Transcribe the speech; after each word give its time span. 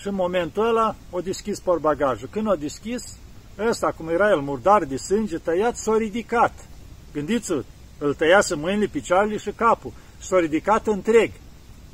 Și 0.00 0.06
în 0.06 0.14
momentul 0.14 0.66
ăla 0.66 0.94
o 1.10 1.20
deschis 1.20 1.60
porbagajul. 1.60 2.28
Când 2.30 2.48
o 2.48 2.54
deschis, 2.54 3.16
ăsta, 3.58 3.92
cum 3.96 4.08
era 4.08 4.30
el 4.30 4.40
murdar 4.40 4.84
de 4.84 4.96
sânge, 4.96 5.38
tăiat, 5.38 5.76
s-a 5.76 5.96
ridicat. 5.96 6.68
Gândiți-vă, 7.12 7.62
îl 7.98 8.14
tăiase 8.14 8.54
mâinile, 8.54 8.86
picioarele 8.86 9.36
și 9.36 9.50
capul. 9.50 9.92
S-a 10.18 10.38
ridicat 10.38 10.86
întreg, 10.86 11.30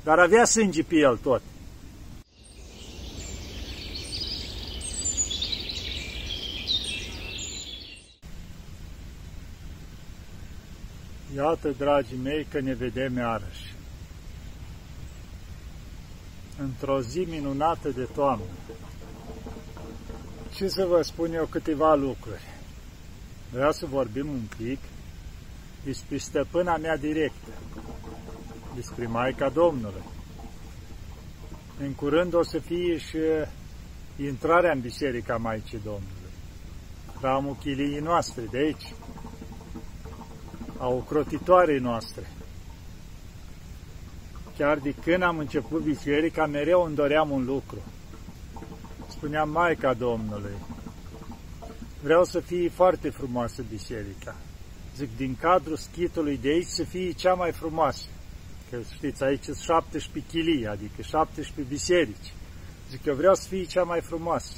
dar 0.04 0.18
avea 0.18 0.44
sânge 0.44 0.82
pe 0.82 0.96
el 0.96 1.16
tot. 1.22 1.42
Iată, 11.36 11.74
dragii 11.78 12.18
mei, 12.22 12.46
că 12.50 12.60
ne 12.60 12.74
vedem 12.74 13.16
iarăși. 13.16 13.73
Într-o 16.58 17.00
zi 17.00 17.26
minunată 17.30 17.88
de 17.88 18.08
toamnă. 18.14 18.44
Și 20.54 20.68
să 20.68 20.86
vă 20.86 21.02
spun 21.02 21.32
eu 21.32 21.46
câteva 21.46 21.94
lucruri. 21.94 22.42
Vreau 23.52 23.72
să 23.72 23.86
vorbim 23.86 24.28
un 24.28 24.42
pic 24.56 24.78
despre 25.84 26.16
stăpâna 26.16 26.76
mea 26.76 26.96
directă, 26.96 27.50
despre 28.74 29.06
Maica 29.06 29.48
Domnului. 29.48 30.02
În 31.80 31.92
curând 31.92 32.34
o 32.34 32.42
să 32.42 32.58
fie 32.58 32.98
și 32.98 33.18
intrarea 34.16 34.72
în 34.72 34.80
Biserica 34.80 35.36
Maicii 35.36 35.80
Domnului, 35.84 36.32
hramul 37.18 37.56
chiliei 37.60 38.00
noastre 38.00 38.42
de 38.50 38.58
aici, 38.58 38.94
a 40.78 40.88
ocrotitoarei 40.88 41.78
noastre. 41.78 42.26
Chiar 44.58 44.78
de 44.78 44.94
când 45.04 45.22
am 45.22 45.38
început 45.38 45.82
biserica, 45.82 46.46
mereu 46.46 46.82
îmi 46.82 46.94
doream 46.94 47.30
un 47.30 47.44
lucru. 47.44 47.78
Spuneam 49.08 49.50
Maica 49.50 49.94
Domnului, 49.94 50.54
vreau 52.02 52.24
să 52.24 52.40
fie 52.40 52.68
foarte 52.68 53.10
frumoasă 53.10 53.64
biserica. 53.70 54.36
Zic, 54.96 55.16
din 55.16 55.36
cadrul 55.40 55.76
schitului 55.76 56.38
de 56.38 56.48
aici 56.48 56.66
să 56.66 56.82
fie 56.82 57.12
cea 57.12 57.34
mai 57.34 57.52
frumoasă. 57.52 58.04
Că 58.70 58.78
știți, 58.94 59.22
aici 59.24 59.42
sunt 59.42 59.56
17 59.56 60.32
chilii, 60.32 60.66
adică 60.66 61.02
17 61.02 61.74
biserici. 61.74 62.32
Zic, 62.90 63.04
eu 63.04 63.14
vreau 63.14 63.34
să 63.34 63.48
fie 63.48 63.64
cea 63.64 63.82
mai 63.82 64.00
frumoasă. 64.00 64.52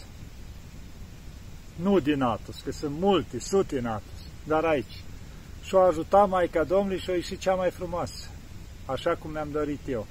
Nu 1.77 2.00
din 2.00 2.22
Atos, 2.22 2.60
că 2.64 2.72
sunt 2.72 2.98
multe, 2.98 3.38
sute 3.38 3.78
în 3.78 3.86
Atos, 3.86 4.20
dar 4.44 4.64
aici 4.64 5.03
și 5.62 5.75
o 5.75 5.81
ajuta 5.81 6.25
Maica 6.25 6.64
Domnului 6.64 6.98
și 6.98 7.10
o 7.10 7.12
ieși 7.12 7.38
cea 7.38 7.55
mai 7.55 7.70
frumoasă, 7.70 8.28
așa 8.87 9.15
cum 9.15 9.31
mi-am 9.31 9.48
dorit 9.51 9.81
eu. 9.89 10.06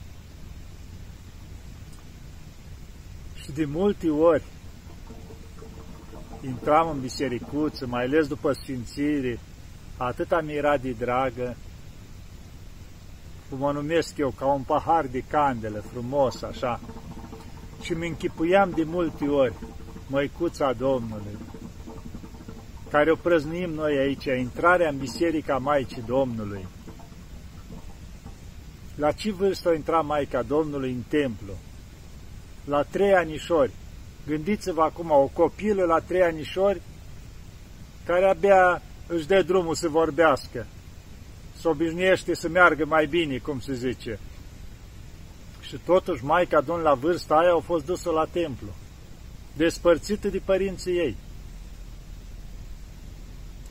Și 3.43 3.51
de 3.51 3.65
multe 3.65 4.09
ori 4.09 4.43
intram 6.45 6.89
în 6.89 6.99
bisericuță, 6.99 7.87
mai 7.87 8.03
ales 8.03 8.27
după 8.27 8.53
sfințire, 8.53 9.39
atâta 9.97 10.41
mi 10.41 10.53
era 10.53 10.77
de 10.77 10.91
dragă, 10.91 11.55
cum 13.49 13.61
o 13.61 13.71
numesc 13.71 14.17
eu, 14.17 14.29
ca 14.29 14.45
un 14.45 14.61
pahar 14.61 15.05
de 15.05 15.23
candelă, 15.27 15.83
frumos, 15.91 16.41
așa, 16.41 16.79
și 17.81 17.93
mi 17.93 18.07
închipuiam 18.07 18.71
de 18.75 18.83
multe 18.83 19.25
ori 19.25 19.53
măicuța 20.07 20.73
Domnului, 20.73 21.37
care 22.89 23.11
o 23.11 23.15
prăznuim 23.15 23.69
noi 23.69 23.97
aici, 23.97 24.25
intrarea 24.25 24.89
în 24.89 24.97
Biserica 24.97 25.57
Maicii 25.57 26.03
Domnului. 26.05 26.67
La 28.95 29.11
ce 29.11 29.31
vârstă 29.31 29.69
a 29.69 29.73
intrat 29.73 30.05
Maica 30.05 30.41
Domnului 30.41 30.91
în 30.91 31.03
templu? 31.07 31.53
La 32.65 32.83
trei 32.83 33.13
anișori. 33.13 33.71
Gândiți-vă 34.27 34.81
acum, 34.81 35.11
o 35.11 35.29
copilă 35.33 35.83
la 35.83 35.99
trei 35.99 36.23
anișori 36.23 36.81
care 38.05 38.25
abia 38.25 38.81
își 39.07 39.27
dă 39.27 39.41
drumul 39.41 39.75
să 39.75 39.89
vorbească, 39.89 40.65
să 41.59 41.69
obișnuiește 41.69 42.35
să 42.35 42.49
meargă 42.49 42.85
mai 42.85 43.05
bine, 43.05 43.37
cum 43.37 43.59
se 43.59 43.73
zice. 43.73 44.19
Și 45.61 45.79
totuși 45.85 46.23
Maica 46.23 46.61
Domnului 46.61 46.89
la 46.91 46.95
vârsta 46.95 47.35
aia 47.35 47.53
a 47.53 47.59
fost 47.59 47.85
dusă 47.85 48.09
la 48.09 48.25
templu, 48.31 48.67
despărțită 49.57 50.27
de 50.27 50.41
părinții 50.45 50.97
ei. 50.97 51.15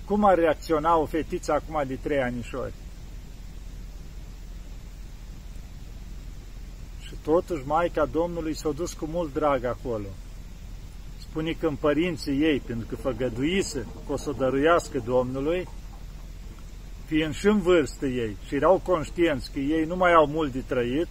Cum 0.04 0.24
ar 0.24 0.38
reacționa 0.38 0.96
o 0.96 1.06
fetiță 1.06 1.52
acum 1.52 1.82
de 1.86 1.98
trei 2.02 2.22
anișori? 2.22 2.72
Totuși 7.24 7.66
Maica 7.66 8.04
Domnului 8.04 8.54
s-a 8.54 8.70
dus 8.70 8.92
cu 8.92 9.08
mult 9.12 9.32
drag 9.32 9.64
acolo. 9.64 10.06
Spune 11.18 11.56
că 11.60 11.66
în 11.66 11.74
părinții 11.74 12.42
ei, 12.42 12.60
pentru 12.66 12.86
că 12.88 12.96
făgăduise 12.96 13.86
că 14.06 14.12
o 14.12 14.16
să 14.16 14.32
dăruiască 14.38 15.02
Domnului, 15.04 15.68
fiind 17.04 17.34
și 17.34 17.46
în 17.46 17.60
vârstă 17.60 18.06
ei 18.06 18.36
și 18.46 18.54
erau 18.54 18.80
conștienți 18.84 19.50
că 19.52 19.58
ei 19.58 19.84
nu 19.84 19.96
mai 19.96 20.12
au 20.12 20.26
mult 20.26 20.52
de 20.52 20.62
trăit, 20.66 21.08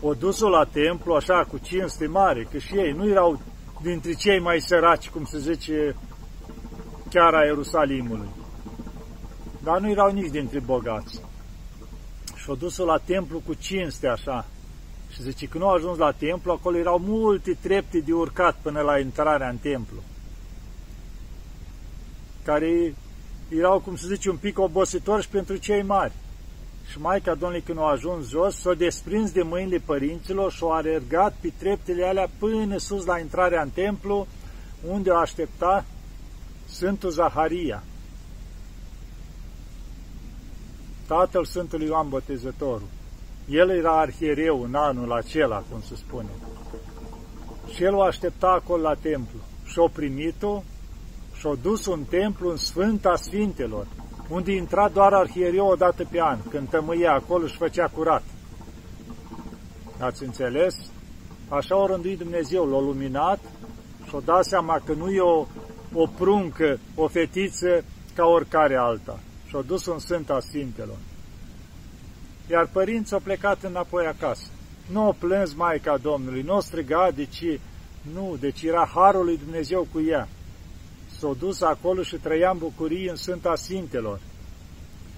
o 0.00 0.14
dus-o 0.14 0.48
la 0.48 0.64
templu 0.64 1.14
așa 1.14 1.44
cu 1.44 1.58
cinste 1.58 2.06
mare, 2.06 2.48
că 2.50 2.58
și 2.58 2.74
ei 2.74 2.92
nu 2.92 3.08
erau 3.08 3.40
dintre 3.82 4.12
cei 4.12 4.40
mai 4.40 4.60
săraci, 4.60 5.08
cum 5.08 5.24
se 5.24 5.38
zice 5.38 5.96
chiar 7.10 7.34
a 7.34 7.44
Ierusalimului. 7.44 8.28
Dar 9.62 9.80
nu 9.80 9.90
erau 9.90 10.10
nici 10.10 10.30
dintre 10.30 10.60
bogați. 10.60 11.20
Și-au 12.46 12.58
dus 12.58 12.76
la 12.76 12.98
templu 13.04 13.42
cu 13.46 13.54
cinste 13.54 14.06
așa. 14.06 14.46
Și 15.12 15.22
zice, 15.22 15.46
că 15.46 15.58
nu 15.58 15.68
au 15.68 15.74
ajuns 15.74 15.98
la 15.98 16.12
templu, 16.12 16.52
acolo 16.52 16.76
erau 16.76 16.98
multe 16.98 17.56
trepte 17.60 17.98
de 17.98 18.12
urcat 18.12 18.56
până 18.62 18.80
la 18.80 18.98
intrarea 18.98 19.48
în 19.48 19.56
templu. 19.56 19.96
Care 22.44 22.94
erau, 23.48 23.80
cum 23.80 23.96
se 23.96 24.06
zice, 24.06 24.30
un 24.30 24.36
pic 24.36 24.58
obositori 24.58 25.22
și 25.22 25.28
pentru 25.28 25.56
cei 25.56 25.82
mari. 25.82 26.12
Și 26.90 27.00
Maica 27.00 27.34
Domnului 27.34 27.64
când 27.64 27.78
au 27.78 27.86
ajuns 27.86 28.28
jos, 28.28 28.60
s-au 28.60 28.74
desprins 28.74 29.30
de 29.30 29.42
mâinile 29.42 29.78
părinților 29.78 30.52
și 30.52 30.62
au 30.62 30.70
alergat 30.70 31.34
pe 31.40 31.52
treptele 31.58 32.04
alea 32.04 32.28
până 32.38 32.78
sus 32.78 33.04
la 33.04 33.18
intrarea 33.18 33.62
în 33.62 33.70
templu, 33.70 34.26
unde 34.88 35.10
o 35.10 35.16
aștepta 35.16 35.84
Sfântul 36.66 37.10
Zaharia, 37.10 37.82
tatăl 41.06 41.44
Sfântului 41.44 41.86
Ioan 41.86 42.08
Botezătorul. 42.08 42.88
El 43.48 43.70
era 43.70 43.98
arhiereu 44.00 44.62
în 44.62 44.74
anul 44.74 45.12
acela, 45.12 45.62
cum 45.70 45.80
se 45.80 45.96
spune. 45.96 46.28
Și 47.74 47.82
el 47.82 47.94
o 47.94 48.02
aștepta 48.02 48.46
acolo 48.46 48.82
la 48.82 48.94
templu. 48.94 49.38
Și-o 49.64 49.88
primit-o 49.88 50.62
și-o 51.34 51.54
dus 51.54 51.86
un 51.86 52.04
templu 52.08 52.50
în 52.50 52.56
Sfânta 52.56 53.16
Sfintelor, 53.16 53.86
unde 54.28 54.52
intra 54.52 54.88
doar 54.88 55.12
arhiereu 55.12 55.66
o 55.66 55.74
dată 55.74 56.04
pe 56.10 56.20
an, 56.20 56.38
când 56.50 56.68
tămâia 56.68 57.12
acolo 57.12 57.46
și 57.46 57.56
făcea 57.56 57.88
curat. 57.88 58.22
Ați 59.98 60.24
înțeles? 60.24 60.74
Așa 61.48 61.76
o 61.76 61.86
rânduit 61.86 62.18
Dumnezeu, 62.18 62.64
l-a 62.64 62.80
luminat 62.80 63.38
și-o 64.08 64.20
dat 64.24 64.44
seama 64.44 64.80
că 64.84 64.92
nu 64.92 65.10
e 65.10 65.20
o 65.20 65.46
o 65.98 66.06
pruncă, 66.06 66.78
o 66.94 67.08
fetiță 67.08 67.84
ca 68.14 68.24
oricare 68.24 68.76
alta. 68.76 69.18
Și-o 69.56 69.64
dus 69.64 69.86
în 69.86 69.98
Sfânta 69.98 70.40
Sfintelor. 70.40 70.96
Iar 72.50 72.68
părinții 72.72 73.14
au 73.14 73.20
plecat 73.20 73.62
înapoi 73.62 74.06
acasă. 74.06 74.46
Nu 74.90 75.08
o 75.08 75.12
plâns 75.12 75.54
Maica 75.54 75.96
Domnului, 75.96 76.42
nu 76.42 76.56
o 76.56 76.60
striga, 76.60 77.10
deci 77.14 77.44
nu, 78.12 78.36
deci 78.40 78.62
era 78.62 78.90
Harul 78.94 79.24
lui 79.24 79.38
Dumnezeu 79.38 79.86
cu 79.92 80.02
ea. 80.08 80.28
S-o 81.18 81.34
dus 81.34 81.60
acolo 81.60 82.02
și 82.02 82.16
trăia 82.16 82.50
în 82.50 82.58
bucurie 82.58 83.10
în 83.10 83.16
Sfânta 83.16 83.54
Sfintelor. 83.54 84.20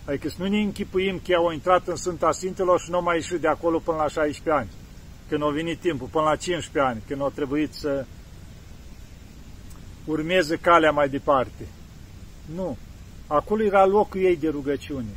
Adică 0.04 0.28
să 0.28 0.37
nu 0.38 0.49
ne 0.49 0.60
închipuim 0.60 1.20
că 1.26 1.34
au 1.34 1.53
intrat 1.53 1.88
în 1.88 1.97
Sfânta 1.97 2.32
Sfintelor 2.32 2.81
și 2.81 2.91
nu 2.91 2.97
au 2.97 3.03
mai 3.03 3.16
ieșit 3.16 3.41
de 3.41 3.49
acolo 3.49 3.78
până 3.78 3.97
la 3.97 4.09
16 4.09 4.50
ani, 4.50 4.69
când 5.28 5.43
au 5.43 5.50
venit 5.50 5.81
timpul, 5.81 6.09
până 6.10 6.25
la 6.25 6.37
15 6.37 6.93
ani, 6.93 7.02
când 7.06 7.20
au 7.20 7.31
trebuit 7.31 7.73
să 7.73 8.06
urmeze 10.05 10.56
calea 10.56 10.90
mai 10.90 11.08
departe. 11.08 11.69
Nu. 12.55 12.76
Acolo 13.28 13.62
era 13.62 13.86
locul 13.86 14.20
ei 14.20 14.36
de 14.36 14.48
rugăciune. 14.48 15.14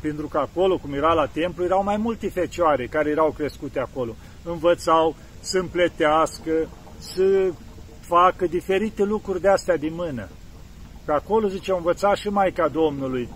Pentru 0.00 0.26
că 0.26 0.38
acolo, 0.38 0.78
cum 0.78 0.92
era 0.92 1.12
la 1.12 1.26
templu, 1.26 1.64
erau 1.64 1.82
mai 1.82 1.96
multe 1.96 2.28
fecioare 2.28 2.86
care 2.86 3.10
erau 3.10 3.30
crescute 3.30 3.80
acolo. 3.80 4.14
Învățau 4.42 5.16
să 5.40 5.58
împletească, 5.58 6.68
să 6.98 7.52
facă 8.00 8.46
diferite 8.46 9.02
lucruri 9.02 9.40
de 9.40 9.48
astea 9.48 9.76
din 9.76 9.94
mână. 9.94 10.28
Că 11.04 11.12
acolo, 11.12 11.48
zice, 11.48 11.72
învăța 11.72 12.14
și 12.14 12.28
Maica 12.28 12.68
Domnului 12.68 13.28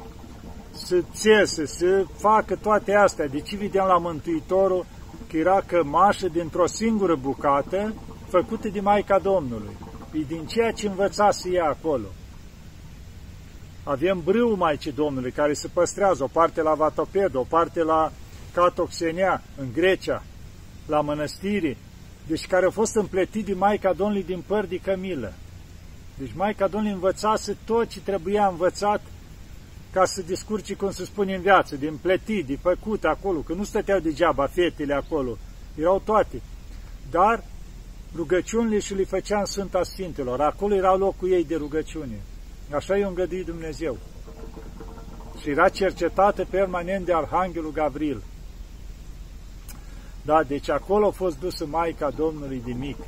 să 0.73 1.03
țese, 1.15 1.67
să 1.67 2.05
facă 2.17 2.57
toate 2.57 2.95
astea. 2.95 3.27
Deci 3.27 3.57
vedeam 3.57 3.87
la 3.87 3.99
Mântuitorul 3.99 4.87
că 5.29 5.37
era 5.37 5.63
cămașă 5.67 6.29
dintr-o 6.29 6.67
singură 6.67 7.15
bucată 7.15 7.95
făcute 8.29 8.69
de 8.69 8.81
Maica 8.81 9.19
Domnului, 9.19 9.77
e 10.13 10.19
din 10.29 10.47
ceea 10.47 10.71
ce 10.71 10.87
învățase 10.87 11.51
ea 11.53 11.65
acolo. 11.65 12.07
Avem 13.89 14.21
brâu 14.25 14.55
Maicii 14.55 14.93
Domnului 14.93 15.31
care 15.31 15.53
se 15.53 15.69
păstrează, 15.69 16.23
o 16.23 16.27
parte 16.27 16.63
la 16.63 16.75
Vatoped, 16.75 17.35
o 17.35 17.43
parte 17.43 17.83
la 17.83 18.13
Catoxenia, 18.53 19.43
în 19.57 19.67
Grecia. 19.73 20.23
la 20.87 21.01
mănăstire, 21.01 21.77
deci 22.27 22.47
care 22.47 22.65
au 22.65 22.71
fost 22.71 22.95
împletit 22.95 23.45
de 23.45 23.55
Maica 23.55 23.93
Domnului 23.93 24.23
din 24.25 24.43
păr 24.47 24.65
de 24.65 24.77
cămilă. 24.77 25.33
Deci 26.19 26.33
Maica 26.35 26.67
Domnului 26.67 26.95
învățase 26.95 27.57
tot 27.65 27.89
ce 27.89 28.01
trebuia 28.01 28.47
învățat 28.47 29.01
ca 29.93 30.05
să 30.05 30.23
descurci, 30.27 30.75
cum 30.75 30.91
se 30.91 31.05
spune 31.05 31.35
în 31.35 31.41
viață, 31.41 31.77
din 31.77 31.99
plătit, 32.03 32.47
de 32.47 32.59
făcut 32.63 33.05
acolo, 33.05 33.39
că 33.39 33.53
nu 33.53 33.65
stăteau 33.65 33.99
degeaba 33.99 34.47
fetele 34.47 34.95
acolo, 34.95 35.37
erau 35.75 36.03
toate. 36.05 36.43
Dar 37.11 37.45
rugăciunile 38.17 38.79
și 38.79 38.95
le 38.95 39.05
făcea 39.05 39.39
în 39.39 39.45
Sfânta 39.45 39.83
Sfintelor, 39.83 40.41
acolo 40.41 40.75
era 40.75 40.95
locul 40.95 41.31
ei 41.31 41.45
de 41.45 41.57
rugăciune. 41.57 42.21
Așa 42.75 42.97
i-a 42.97 43.07
îngăduit 43.07 43.47
Dumnezeu. 43.47 43.99
Și 45.41 45.51
era 45.51 45.69
cercetată 45.69 46.47
permanent 46.51 47.05
de 47.05 47.15
Arhanghelul 47.15 47.73
Gavril. 47.73 48.23
Da, 50.23 50.43
deci 50.43 50.69
acolo 50.69 51.07
a 51.07 51.11
fost 51.11 51.39
dusă 51.39 51.67
Maica 51.67 52.11
Domnului 52.11 52.63
de 52.65 52.73
mică. 52.73 53.07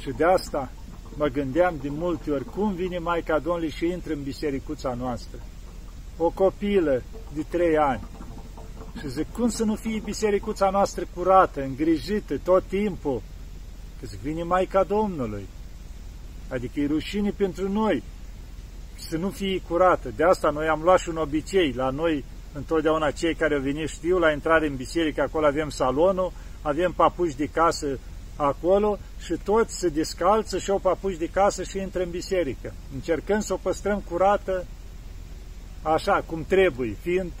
Și 0.00 0.10
de 0.16 0.24
asta 0.24 0.70
mă 1.16 1.26
gândeam 1.26 1.74
de 1.82 1.88
multe 1.88 2.30
ori, 2.30 2.44
cum 2.44 2.72
vine 2.72 2.98
Maica 2.98 3.38
Domnului 3.38 3.70
și 3.70 3.86
intră 3.86 4.12
în 4.12 4.22
bisericuța 4.22 4.94
noastră. 4.94 5.38
O 6.16 6.30
copilă 6.30 7.02
de 7.34 7.44
trei 7.48 7.76
ani. 7.76 8.02
Și 8.98 9.08
zic, 9.08 9.32
cum 9.32 9.48
să 9.48 9.64
nu 9.64 9.74
fie 9.74 10.00
bisericuța 10.04 10.70
noastră 10.70 11.06
curată, 11.14 11.62
îngrijită 11.62 12.38
tot 12.38 12.64
timpul? 12.64 13.22
Că 14.00 14.06
zic, 14.06 14.18
vine 14.18 14.42
Maica 14.42 14.82
Domnului. 14.82 15.46
Adică 16.48 16.80
e 16.80 16.86
rușine 16.86 17.30
pentru 17.30 17.72
noi 17.72 18.02
să 19.08 19.16
nu 19.16 19.30
fie 19.30 19.62
curată. 19.68 20.12
De 20.16 20.24
asta 20.24 20.50
noi 20.50 20.68
am 20.68 20.82
luat 20.82 20.98
și 20.98 21.08
un 21.08 21.16
obicei. 21.16 21.72
La 21.72 21.90
noi, 21.90 22.24
întotdeauna 22.52 23.10
cei 23.10 23.34
care 23.34 23.54
au 23.54 23.60
venit 23.60 23.88
știu, 23.88 24.18
la 24.18 24.30
intrare 24.30 24.66
în 24.66 24.76
biserică, 24.76 25.22
acolo 25.22 25.46
avem 25.46 25.68
salonul, 25.68 26.32
avem 26.62 26.92
papuși 26.92 27.36
de 27.36 27.46
casă 27.46 27.98
acolo 28.36 28.98
și 29.18 29.34
toți 29.44 29.78
se 29.78 29.88
descalță 29.88 30.58
și 30.58 30.70
au 30.70 30.78
papuși 30.78 31.18
de 31.18 31.26
casă 31.26 31.62
și 31.62 31.78
intră 31.78 32.02
în 32.02 32.10
biserică. 32.10 32.72
Încercăm 32.94 33.40
să 33.40 33.52
o 33.52 33.56
păstrăm 33.62 34.02
curată 34.10 34.66
așa 35.82 36.22
cum 36.26 36.44
trebuie, 36.44 36.96
fiind 37.00 37.32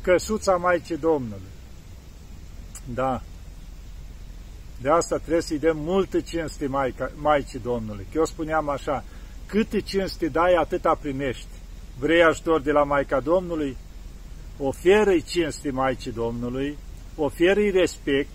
căsuța 0.00 0.56
Maicii 0.56 0.96
Domnului. 0.96 1.50
Da. 2.94 3.22
De 4.80 4.90
asta 4.90 5.16
trebuie 5.16 5.42
să-i 5.42 5.58
dăm 5.58 5.76
multă 5.76 6.20
cinste 6.20 6.66
Maica, 6.66 7.10
Maicii 7.14 7.58
Domnului. 7.58 8.06
Că 8.12 8.18
eu 8.18 8.24
spuneam 8.24 8.68
așa, 8.68 9.04
câte 9.46 9.80
cinste 9.80 10.28
dai, 10.28 10.54
atâta 10.54 10.98
primești. 11.00 11.46
Vrei 11.98 12.22
ajutor 12.22 12.60
de 12.60 12.72
la 12.72 12.84
Maica 12.84 13.20
Domnului? 13.20 13.76
Oferă-i 14.58 15.22
cinste 15.22 15.70
Maicii 15.70 16.12
Domnului, 16.12 16.78
oferă-i 17.16 17.70
respect, 17.70 18.30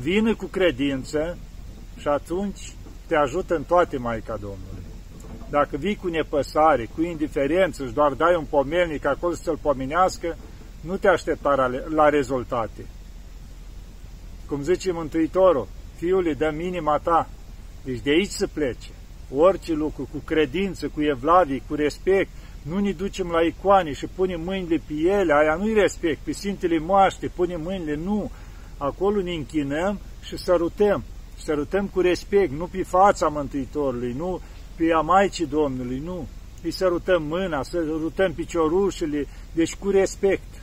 vină 0.00 0.34
cu 0.34 0.44
credință 0.44 1.38
și 1.96 2.08
atunci 2.08 2.72
te 3.06 3.16
ajută 3.16 3.54
în 3.54 3.62
toate 3.62 3.96
Maica 3.96 4.36
Domnului. 4.36 4.82
Dacă 5.50 5.76
vii 5.76 5.96
cu 5.96 6.08
nepăsare, 6.08 6.88
cu 6.94 7.02
indiferență 7.02 7.86
și 7.86 7.92
doar 7.92 8.12
dai 8.12 8.34
un 8.34 8.44
pomelnic 8.44 9.04
acolo 9.04 9.34
să-l 9.34 9.58
pomenească, 9.62 10.36
nu 10.80 10.96
te 10.96 11.08
aștepta 11.08 11.54
la, 11.54 11.70
la 11.94 12.08
rezultate. 12.08 12.86
Cum 14.46 14.62
zice 14.62 14.92
Mântuitorul, 14.92 15.68
fiule, 15.96 16.32
dă 16.32 16.52
minima 16.56 16.98
ta, 16.98 17.28
deci 17.84 18.00
de 18.00 18.10
aici 18.10 18.30
să 18.30 18.46
plece. 18.46 18.90
Orice 19.34 19.72
lucru, 19.72 20.08
cu 20.12 20.22
credință, 20.24 20.88
cu 20.88 21.02
evlavie, 21.02 21.62
cu 21.68 21.74
respect, 21.74 22.30
nu 22.62 22.78
ne 22.78 22.92
ducem 22.92 23.28
la 23.30 23.40
icoane 23.40 23.92
și 23.92 24.06
punem 24.06 24.40
mâinile 24.40 24.82
pe 24.86 24.94
ele, 24.94 25.32
aia 25.32 25.54
nu-i 25.54 25.74
respect, 25.74 26.20
pe 26.24 26.32
Sfintele 26.32 26.78
Moaște, 26.78 27.28
punem 27.28 27.60
mâinile, 27.60 27.94
nu. 27.94 28.30
Acolo 28.78 29.20
ne 29.20 29.32
închinăm 29.32 29.98
și 30.22 30.36
sărutăm. 30.36 31.04
Sărutăm 31.36 31.86
cu 31.86 32.00
respect, 32.00 32.52
nu 32.52 32.66
pe 32.66 32.82
fața 32.82 33.28
Mântuitorului, 33.28 34.12
nu 34.12 34.40
pe 34.76 34.92
a 34.92 35.00
Maicii 35.00 35.46
Domnului, 35.46 35.98
nu. 36.04 36.26
Îi 36.62 36.70
sărutăm 36.70 37.22
mâna, 37.22 37.62
sărutăm 37.62 38.32
piciorușele, 38.32 39.26
deci 39.52 39.74
cu 39.74 39.90
respect. 39.90 40.62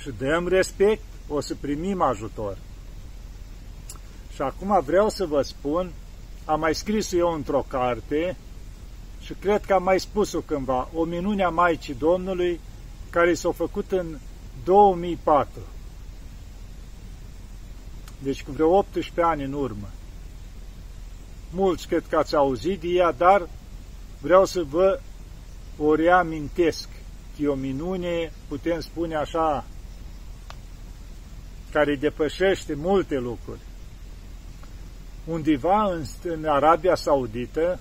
Și 0.00 0.10
dăm 0.18 0.48
respect, 0.48 1.02
o 1.28 1.40
să 1.40 1.54
primim 1.60 2.02
ajutor. 2.02 2.58
Și 4.34 4.42
acum 4.42 4.82
vreau 4.84 5.08
să 5.08 5.26
vă 5.26 5.42
spun, 5.42 5.90
am 6.46 6.60
mai 6.60 6.74
scris 6.74 7.12
eu 7.12 7.32
într-o 7.32 7.64
carte 7.68 8.36
și 9.20 9.32
cred 9.32 9.64
că 9.64 9.74
am 9.74 9.82
mai 9.82 10.00
spus-o 10.00 10.40
cândva, 10.40 10.88
o 10.94 11.04
minune 11.04 11.42
a 11.42 11.48
Maicii 11.48 11.94
Domnului 11.94 12.60
care 13.10 13.34
s-a 13.34 13.52
făcut 13.52 13.92
în 13.92 14.18
2004. 14.64 15.60
Deci 18.18 18.42
cu 18.42 18.50
vreo 18.50 18.76
18 18.76 19.22
ani 19.22 19.44
în 19.44 19.52
urmă. 19.52 19.88
Mulți 21.50 21.86
cred 21.88 22.04
că 22.08 22.16
ați 22.16 22.36
auzit 22.36 22.80
de 22.80 22.88
ea, 22.88 23.12
dar 23.12 23.48
vreau 24.20 24.44
să 24.44 24.62
vă 24.62 25.00
o 25.78 25.94
reamintesc. 25.94 26.88
Că 27.36 27.42
e 27.42 27.48
o 27.48 27.54
minune, 27.54 28.32
putem 28.48 28.80
spune 28.80 29.14
așa, 29.14 29.64
care 31.70 31.96
depășește 31.96 32.74
multe 32.74 33.18
lucruri. 33.18 33.60
Undeva 35.26 35.84
în, 35.84 36.04
în 36.22 36.44
Arabia 36.44 36.94
Saudită 36.94 37.78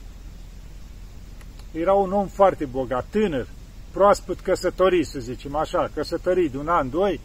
era 1.72 1.94
un 1.94 2.12
om 2.12 2.28
foarte 2.28 2.66
bogat, 2.66 3.06
tânăr, 3.10 3.48
proaspăt 3.92 4.40
căsătorit, 4.40 5.08
să 5.08 5.20
zicem 5.20 5.56
așa, 5.56 5.90
căsătorit 5.94 6.52
de 6.52 6.58
un 6.58 6.68
an, 6.68 6.90
doi, 6.90 7.20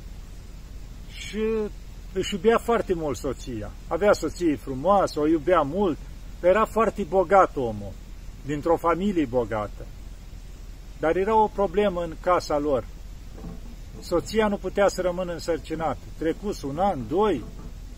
și 1.12 1.42
își 2.12 2.34
iubea 2.34 2.58
foarte 2.58 2.94
mult 2.94 3.16
soția. 3.16 3.70
Avea 3.88 4.12
soție 4.12 4.56
frumoasă, 4.56 5.20
o 5.20 5.26
iubea 5.26 5.60
mult, 5.60 5.98
era 6.42 6.64
foarte 6.64 7.02
bogat 7.02 7.56
omul, 7.56 7.92
dintr-o 8.46 8.76
familie 8.76 9.24
bogată. 9.24 9.86
Dar 10.98 11.16
era 11.16 11.34
o 11.34 11.46
problemă 11.46 12.02
în 12.02 12.14
casa 12.20 12.58
lor. 12.58 12.84
Soția 14.00 14.48
nu 14.48 14.56
putea 14.56 14.88
să 14.88 15.00
rămână 15.00 15.32
însărcinată. 15.32 15.98
Trecus 16.18 16.62
un 16.62 16.78
an, 16.78 16.98
doi, 17.08 17.44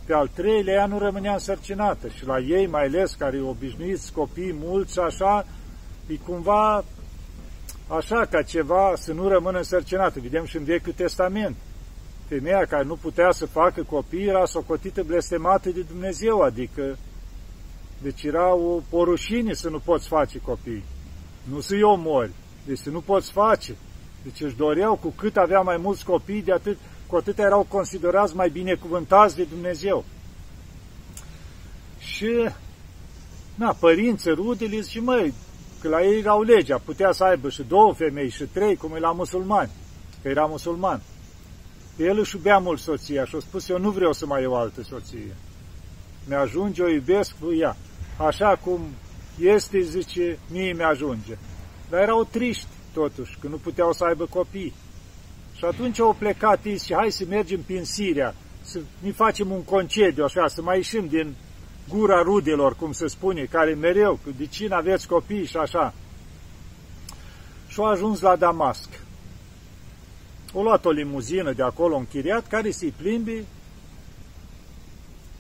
pe 0.06 0.12
al 0.12 0.28
treilea 0.28 0.74
ea 0.74 0.86
nu 0.86 0.98
rămânea 0.98 1.32
însărcinată 1.32 2.08
și 2.08 2.26
la 2.26 2.38
ei, 2.38 2.66
mai 2.66 2.84
ales 2.84 3.14
care 3.14 3.40
obișnuiți 3.40 4.12
copii 4.12 4.56
mulți 4.60 5.00
așa, 5.00 5.46
e 6.06 6.14
cumva 6.14 6.84
așa 7.88 8.26
ca 8.30 8.42
ceva 8.42 8.92
să 8.96 9.12
nu 9.12 9.28
rămână 9.28 9.58
însărcinată. 9.58 10.20
Vedem 10.20 10.44
și 10.44 10.56
în 10.56 10.64
Vechiul 10.64 10.92
Testament. 10.92 11.56
Femeia 12.28 12.64
care 12.68 12.84
nu 12.84 12.96
putea 12.96 13.30
să 13.30 13.46
facă 13.46 13.82
copii 13.82 14.26
era 14.26 14.44
socotită 14.44 15.02
blestemată 15.02 15.70
de 15.70 15.80
Dumnezeu, 15.80 16.40
adică 16.40 16.96
deci 18.02 18.22
era 18.22 18.54
o 18.54 18.80
porușine 18.88 19.52
să 19.52 19.68
nu 19.68 19.78
poți 19.78 20.08
face 20.08 20.38
copii. 20.38 20.84
Nu 21.42 21.60
să-i 21.60 21.82
omori, 21.82 22.30
deci 22.66 22.78
să 22.78 22.90
nu 22.90 23.00
poți 23.00 23.32
face. 23.32 23.76
Deci 24.22 24.40
își 24.40 24.56
doreau 24.56 24.94
cu 24.94 25.08
cât 25.16 25.36
avea 25.36 25.60
mai 25.60 25.76
mulți 25.76 26.04
copii, 26.04 26.42
de 26.42 26.52
atât, 26.52 26.78
cu 27.12 27.18
atât 27.18 27.38
erau 27.38 27.66
considerați 27.68 28.36
mai 28.36 28.48
binecuvântați 28.48 29.36
de 29.36 29.44
Dumnezeu. 29.44 30.04
Și, 31.98 32.48
na, 33.54 33.76
părinții, 33.80 34.30
rudele, 34.30 34.82
și 34.82 35.00
măi, 35.00 35.34
că 35.80 35.88
la 35.88 36.02
ei 36.02 36.18
erau 36.18 36.42
legea, 36.42 36.80
putea 36.84 37.12
să 37.12 37.24
aibă 37.24 37.48
și 37.48 37.62
două 37.62 37.92
femei 37.92 38.30
și 38.30 38.44
trei, 38.44 38.76
cum 38.76 38.94
e 38.94 38.98
la 38.98 39.12
musulmani, 39.12 39.70
că 40.22 40.28
era 40.28 40.44
musulman. 40.44 41.02
El 41.96 42.18
își 42.18 42.36
iubea 42.36 42.58
mult 42.58 42.80
soția 42.80 43.24
și 43.24 43.36
a 43.36 43.40
spus, 43.40 43.68
eu 43.68 43.78
nu 43.78 43.90
vreau 43.90 44.12
să 44.12 44.26
mai 44.26 44.42
iau 44.42 44.56
altă 44.56 44.82
soție. 44.82 45.36
Mi-ajunge, 46.28 46.82
o 46.82 46.88
iubesc 46.88 47.34
cu 47.40 47.54
ea. 47.54 47.76
Așa 48.16 48.56
cum 48.64 48.80
este, 49.40 49.80
zice, 49.80 50.38
mie 50.50 50.72
mi-ajunge. 50.72 51.38
Dar 51.90 52.00
erau 52.00 52.24
triști, 52.24 52.66
totuși, 52.92 53.38
că 53.40 53.48
nu 53.48 53.56
puteau 53.56 53.92
să 53.92 54.04
aibă 54.04 54.26
copii. 54.26 54.74
Și 55.56 55.64
atunci 55.64 56.00
au 56.00 56.16
plecat 56.18 56.64
ei 56.64 56.78
și 56.78 56.94
hai 56.94 57.10
să 57.10 57.24
mergem 57.28 57.62
prin 57.62 57.84
Siria, 57.84 58.34
să 58.62 58.80
ne 58.98 59.12
facem 59.12 59.50
un 59.50 59.64
concediu, 59.64 60.24
așa, 60.24 60.48
să 60.48 60.62
mai 60.62 60.76
ieșim 60.76 61.06
din 61.06 61.34
gura 61.88 62.22
rudelor, 62.22 62.76
cum 62.76 62.92
se 62.92 63.06
spune, 63.06 63.44
care 63.44 63.74
mereu, 63.74 64.18
de 64.36 64.46
cine 64.46 64.74
aveți 64.74 65.06
copii 65.06 65.46
și 65.46 65.56
așa. 65.56 65.94
Și 67.68 67.80
au 67.80 67.86
ajuns 67.86 68.20
la 68.20 68.36
Damasc. 68.36 68.88
O 70.52 70.62
luat 70.62 70.84
o 70.84 70.90
limuzină 70.90 71.52
de 71.52 71.62
acolo 71.62 71.96
închiriat, 71.96 72.46
care 72.46 72.70
să-i 72.70 72.94
plimbi 72.96 73.44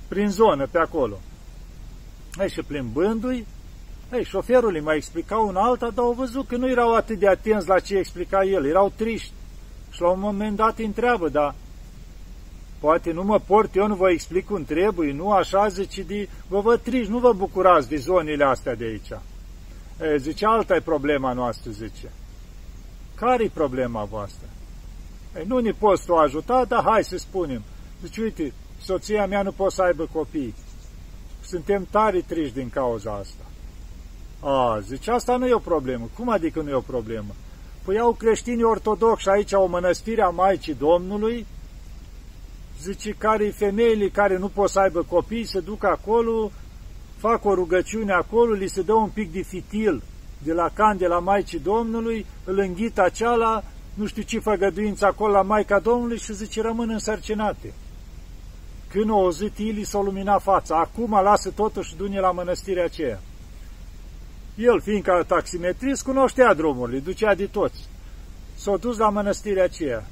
prin 0.08 0.28
zonă, 0.28 0.66
pe 0.66 0.78
acolo. 0.78 1.18
Ei, 2.40 2.50
și 2.50 2.62
plimbându-i, 2.62 3.46
ei, 4.12 4.24
șoferul 4.24 4.74
îi 4.74 4.80
mai 4.80 4.96
explica 4.96 5.38
un 5.38 5.56
alta, 5.56 5.90
dar 5.90 6.04
au 6.04 6.12
văzut 6.12 6.46
că 6.46 6.56
nu 6.56 6.70
erau 6.70 6.94
atât 6.94 7.18
de 7.18 7.28
atenți 7.28 7.68
la 7.68 7.78
ce 7.78 7.96
explica 7.96 8.44
el, 8.44 8.66
erau 8.66 8.92
triști. 8.96 9.32
Și 9.92 10.00
la 10.00 10.08
un 10.08 10.20
moment 10.20 10.56
dat 10.56 10.78
îi 10.78 10.84
întreabă, 10.84 11.28
dar 11.28 11.54
poate 12.78 13.12
nu 13.12 13.22
mă 13.22 13.38
port, 13.38 13.76
eu 13.76 13.86
nu 13.86 13.94
vă 13.94 14.10
explic 14.10 14.46
cum 14.46 14.64
trebuie, 14.64 15.12
nu 15.12 15.30
așa, 15.30 15.68
zice, 15.68 16.02
de, 16.02 16.28
vă 16.48 16.60
văd 16.60 16.80
triști, 16.80 17.10
nu 17.10 17.18
vă 17.18 17.32
bucurați 17.32 17.88
de 17.88 17.96
zonele 17.96 18.44
astea 18.44 18.74
de 18.74 18.84
aici. 18.84 19.10
E, 20.00 20.16
zice, 20.16 20.46
alta 20.46 20.74
e 20.74 20.80
problema 20.80 21.32
noastră, 21.32 21.70
zice. 21.70 22.12
Care 23.14 23.44
e 23.44 23.50
problema 23.54 24.04
voastră? 24.04 24.46
Ei, 25.36 25.44
nu 25.46 25.58
ne 25.58 25.70
poți 25.70 26.06
tu 26.06 26.14
ajuta, 26.14 26.64
dar 26.64 26.82
hai 26.84 27.04
să 27.04 27.16
spunem. 27.16 27.62
Zice, 28.02 28.20
uite, 28.20 28.52
soția 28.82 29.26
mea 29.26 29.42
nu 29.42 29.52
poate 29.52 29.74
să 29.74 29.82
aibă 29.82 30.08
copii. 30.12 30.54
Suntem 31.44 31.86
tare 31.90 32.20
triști 32.20 32.54
din 32.54 32.70
cauza 32.70 33.12
asta. 33.12 33.44
A, 34.40 34.80
zice, 34.80 35.10
asta 35.10 35.36
nu 35.36 35.46
e 35.46 35.52
o 35.52 35.58
problemă. 35.58 36.08
Cum 36.16 36.28
adică 36.28 36.60
nu 36.60 36.70
e 36.70 36.74
o 36.74 36.80
problemă? 36.80 37.34
Păi 37.84 37.98
au 37.98 38.12
creștini 38.12 38.62
ortodoxi 38.62 39.28
aici 39.28 39.52
o 39.52 39.66
mănăstire 39.66 40.22
a 40.22 40.28
Maicii 40.28 40.74
Domnului, 40.74 41.46
zice, 42.80 43.10
care 43.18 43.50
femeile 43.50 44.08
care 44.08 44.38
nu 44.38 44.48
pot 44.48 44.70
să 44.70 44.78
aibă 44.78 45.02
copii 45.02 45.44
se 45.44 45.60
duc 45.60 45.84
acolo, 45.84 46.50
fac 47.18 47.44
o 47.44 47.54
rugăciune 47.54 48.12
acolo, 48.12 48.52
li 48.52 48.68
se 48.68 48.82
dă 48.82 48.92
un 48.92 49.08
pic 49.08 49.32
de 49.32 49.42
fitil 49.42 50.02
de 50.38 50.52
la 50.52 50.70
candela 50.74 51.18
Maicii 51.18 51.58
Domnului, 51.58 52.26
îl 52.44 52.58
înghit 52.58 52.98
aceala, 52.98 53.64
nu 53.94 54.06
știu 54.06 54.22
ce 54.22 54.38
făgăduință 54.38 55.06
acolo 55.06 55.32
la 55.32 55.42
Maica 55.42 55.78
Domnului 55.78 56.18
și 56.18 56.34
zice, 56.34 56.62
rămân 56.62 56.90
însărcinate. 56.90 57.72
Când 58.88 59.10
o 59.10 59.14
auzit 59.14 59.58
Ili 59.58 59.84
s-a 59.84 60.00
luminat 60.00 60.42
fața, 60.42 60.76
acum 60.76 61.10
lasă 61.22 61.50
totul 61.50 61.82
și 61.82 61.96
dune 61.96 62.20
la 62.20 62.30
mănăstirea 62.30 62.84
aceea. 62.84 63.20
El, 64.62 64.80
fiindcă 64.80 65.24
taximetrist, 65.26 66.02
cunoștea 66.02 66.54
drumurile, 66.54 66.98
ducea 66.98 67.34
de 67.34 67.46
toți. 67.46 67.88
S-a 68.54 68.76
dus 68.76 68.96
la 68.96 69.08
mănăstirea 69.08 69.64
aceea. 69.64 70.04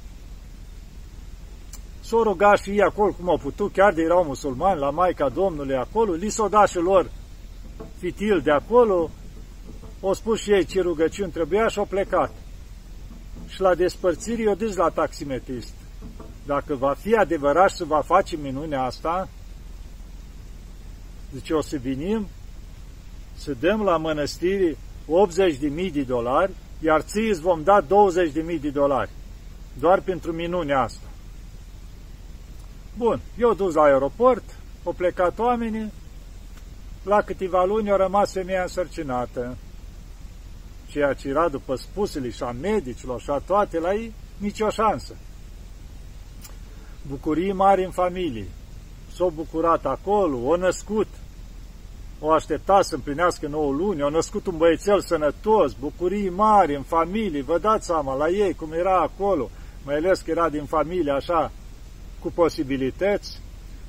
S-a 2.01 2.17
rugat 2.23 2.57
și 2.57 2.69
ei 2.69 2.81
acolo 2.81 3.11
cum 3.11 3.29
au 3.29 3.37
putut, 3.37 3.73
chiar 3.73 3.93
de 3.93 4.01
erau 4.01 4.23
musulmani, 4.23 4.79
la 4.79 4.89
Maica 4.89 5.29
Domnului 5.29 5.75
acolo, 5.75 6.13
li 6.13 6.29
s-a 6.29 6.47
dat 6.47 6.69
și 6.69 6.77
lor 6.77 7.11
fitil 7.97 8.41
de 8.41 8.51
acolo, 8.51 9.09
au 10.01 10.13
spus 10.13 10.39
și 10.41 10.51
ei 10.51 10.65
ce 10.65 10.81
rugăciuni 10.81 11.31
trebuia 11.31 11.67
și 11.67 11.79
au 11.79 11.85
plecat. 11.85 12.31
Și 13.47 13.61
la 13.61 13.75
despărțire 13.75 14.41
i-au 14.41 14.55
dus 14.55 14.75
la 14.75 14.89
taximetrist. 14.89 15.73
Dacă 16.45 16.75
va 16.75 16.93
fi 16.93 17.15
adevărat 17.15 17.69
și 17.69 17.75
să 17.75 17.85
va 17.85 18.01
face 18.01 18.35
minunea 18.35 18.83
asta, 18.83 19.29
zice, 21.33 21.53
o 21.53 21.61
să 21.61 21.77
vinim 21.77 22.27
să 23.43 23.53
dăm 23.59 23.81
la 23.81 23.97
mănăstiri 23.97 24.77
80.000 25.07 25.91
de 25.91 26.01
dolari, 26.01 26.51
iar 26.79 27.01
ție 27.01 27.29
îți 27.29 27.41
vom 27.41 27.63
da 27.63 27.81
20.000 27.81 28.61
de 28.61 28.69
dolari. 28.69 29.09
Doar 29.79 30.01
pentru 30.01 30.31
minunea 30.31 30.81
asta. 30.81 31.07
Bun, 32.97 33.19
eu 33.37 33.53
dus 33.53 33.73
la 33.73 33.81
aeroport, 33.81 34.43
au 34.83 34.93
plecat 34.93 35.39
oamenii, 35.39 35.91
la 37.03 37.21
câteva 37.21 37.63
luni 37.63 37.91
au 37.91 37.97
rămas 37.97 38.31
femeia 38.31 38.61
însărcinată. 38.61 39.57
Ceea 40.87 41.13
ce 41.13 41.27
era 41.27 41.49
după 41.49 41.75
spusele 41.75 42.29
și 42.29 42.43
a 42.43 42.51
medicilor 42.51 43.21
și 43.21 43.29
a 43.29 43.37
toate 43.37 43.79
la 43.79 43.93
ei, 43.93 44.13
nicio 44.37 44.69
șansă. 44.69 45.15
Bucurii 47.07 47.51
mari 47.51 47.83
în 47.83 47.91
familie. 47.91 48.47
S-au 49.15 49.29
bucurat 49.35 49.85
acolo, 49.85 50.37
o 50.37 50.55
născut, 50.55 51.07
o 52.23 52.31
aștepta 52.31 52.81
să 52.81 52.95
împlinească 52.95 53.47
9 53.47 53.71
luni, 53.71 54.01
au 54.01 54.09
născut 54.09 54.45
un 54.45 54.57
băiețel 54.57 55.01
sănătos, 55.01 55.73
bucurii 55.73 56.29
mari 56.29 56.75
în 56.75 56.81
familie, 56.81 57.41
vă 57.41 57.57
dați 57.57 57.85
seama 57.85 58.15
la 58.15 58.29
ei 58.29 58.53
cum 58.53 58.71
era 58.71 58.99
acolo, 58.99 59.49
mai 59.85 59.95
ales 59.95 60.21
că 60.21 60.31
era 60.31 60.49
din 60.49 60.65
familie 60.65 61.11
așa, 61.11 61.51
cu 62.19 62.31
posibilități, 62.31 63.39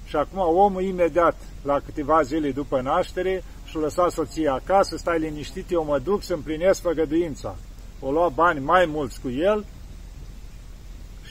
și 0.05 0.17
acum 0.17 0.39
omul 0.39 0.83
imediat, 0.83 1.37
la 1.62 1.81
câteva 1.85 2.23
zile 2.23 2.51
după 2.51 2.81
naștere, 2.81 3.45
și-a 3.65 3.81
lăsat 3.81 4.11
soția 4.11 4.53
acasă, 4.53 4.97
stai 4.97 5.19
liniștit, 5.19 5.71
eu 5.71 5.85
mă 5.85 5.99
duc 5.99 6.23
să 6.23 6.35
împlinesc 6.35 6.81
făgăduința. 6.81 7.57
O 8.01 8.11
lua 8.11 8.29
bani 8.29 8.61
mai 8.61 8.87
mulți 8.87 9.21
cu 9.21 9.31
el 9.31 9.65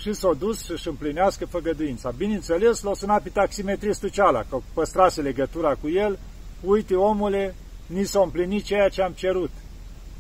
și 0.02 0.14
s-a 0.14 0.34
dus 0.40 0.64
să-și 0.66 0.88
împlinească 0.88 1.46
făgăduința. 1.46 2.12
Bineînțeles, 2.18 2.82
l-a 2.82 2.94
sunat 2.94 3.22
pe 3.22 3.30
taximetristul 3.30 4.10
ceala, 4.10 4.44
că 4.50 4.58
păstrase 4.74 5.22
legătura 5.22 5.76
cu 5.82 5.90
el 5.90 6.20
uite 6.62 6.96
omule, 6.96 7.56
ni 7.86 8.04
s-a 8.04 8.22
împlinit 8.22 8.64
ceea 8.64 8.90
ce 8.90 9.02
am 9.02 9.12
cerut. 9.12 9.52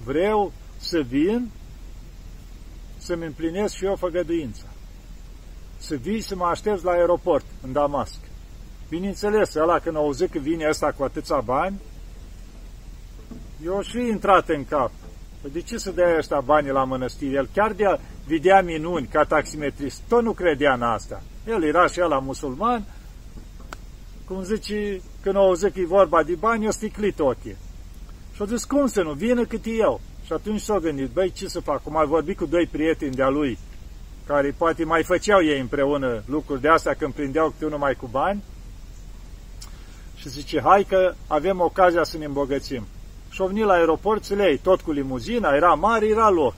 Vreau 0.03 0.51
să 0.77 0.99
vin 0.99 1.51
să-mi 2.97 3.25
împlinesc 3.25 3.75
și 3.75 3.85
eu 3.85 3.95
făgăduința. 3.95 4.65
Să 5.77 5.95
vii 5.95 6.21
să 6.21 6.35
mă 6.35 6.45
aștepți 6.45 6.83
la 6.83 6.91
aeroport, 6.91 7.45
în 7.61 7.71
Damasc. 7.71 8.19
Bineînțeles, 8.89 9.53
ăla 9.55 9.79
când 9.79 9.95
auzit 9.95 10.31
că 10.31 10.39
vine 10.39 10.67
ăsta 10.69 10.91
cu 10.91 11.03
atâția 11.03 11.39
bani, 11.39 11.79
eu 13.65 13.81
și 13.81 13.97
intrat 13.97 14.49
în 14.49 14.65
cap. 14.65 14.91
Păi 15.41 15.51
de 15.51 15.61
ce 15.61 15.77
să 15.77 15.91
dea 15.91 16.17
ăștia 16.17 16.39
bani 16.39 16.69
la 16.69 16.83
mănăstire? 16.83 17.35
El 17.35 17.49
chiar 17.53 17.73
de 17.73 17.99
vedea 18.27 18.61
minuni 18.61 19.07
ca 19.07 19.23
taximetrist, 19.23 20.01
tot 20.07 20.23
nu 20.23 20.31
credea 20.31 20.73
în 20.73 20.81
asta. 20.81 21.21
El 21.47 21.63
era 21.63 21.87
și 21.87 21.99
la 21.99 22.19
musulman, 22.19 22.85
cum 24.25 24.43
zice, 24.43 25.01
când 25.21 25.35
au 25.35 25.45
auzit 25.45 25.73
că 25.73 25.79
e 25.79 25.85
vorba 25.85 26.23
de 26.23 26.35
bani, 26.35 26.67
o 26.67 26.71
sticlit 26.71 27.19
ochii. 27.19 27.57
Și-a 28.35 28.45
zis, 28.45 28.63
cum 28.63 28.87
să 28.87 29.01
nu, 29.01 29.11
vină 29.11 29.45
cât 29.45 29.65
e 29.65 29.69
eu. 29.69 30.01
Și 30.25 30.33
atunci 30.33 30.61
s-a 30.61 30.79
gândit, 30.79 31.09
băi, 31.09 31.31
ce 31.31 31.47
să 31.47 31.59
fac? 31.59 31.83
Cum 31.83 31.97
ai 31.97 32.05
vorbit 32.05 32.37
cu 32.37 32.45
doi 32.45 32.67
prieteni 32.71 33.15
de-a 33.15 33.29
lui, 33.29 33.57
care 34.25 34.55
poate 34.57 34.83
mai 34.83 35.03
făceau 35.03 35.43
ei 35.43 35.59
împreună 35.59 36.23
lucruri 36.25 36.61
de 36.61 36.67
astea 36.67 36.93
când 36.93 37.13
prindeau 37.13 37.49
câte 37.49 37.65
unul 37.65 37.77
mai 37.77 37.93
cu 37.93 38.07
bani, 38.11 38.43
și 40.15 40.29
zice, 40.29 40.61
hai 40.61 40.83
că 40.83 41.13
avem 41.27 41.59
ocazia 41.59 42.03
să 42.03 42.17
ne 42.17 42.25
îmbogățim. 42.25 42.83
Și-au 43.29 43.47
venit 43.47 43.63
la 43.63 43.73
aeroport 43.73 44.23
să 44.23 44.33
le 44.33 44.59
tot 44.63 44.81
cu 44.81 44.91
limuzina, 44.91 45.55
era 45.55 45.73
mare, 45.73 46.07
era 46.07 46.29
loc. 46.29 46.53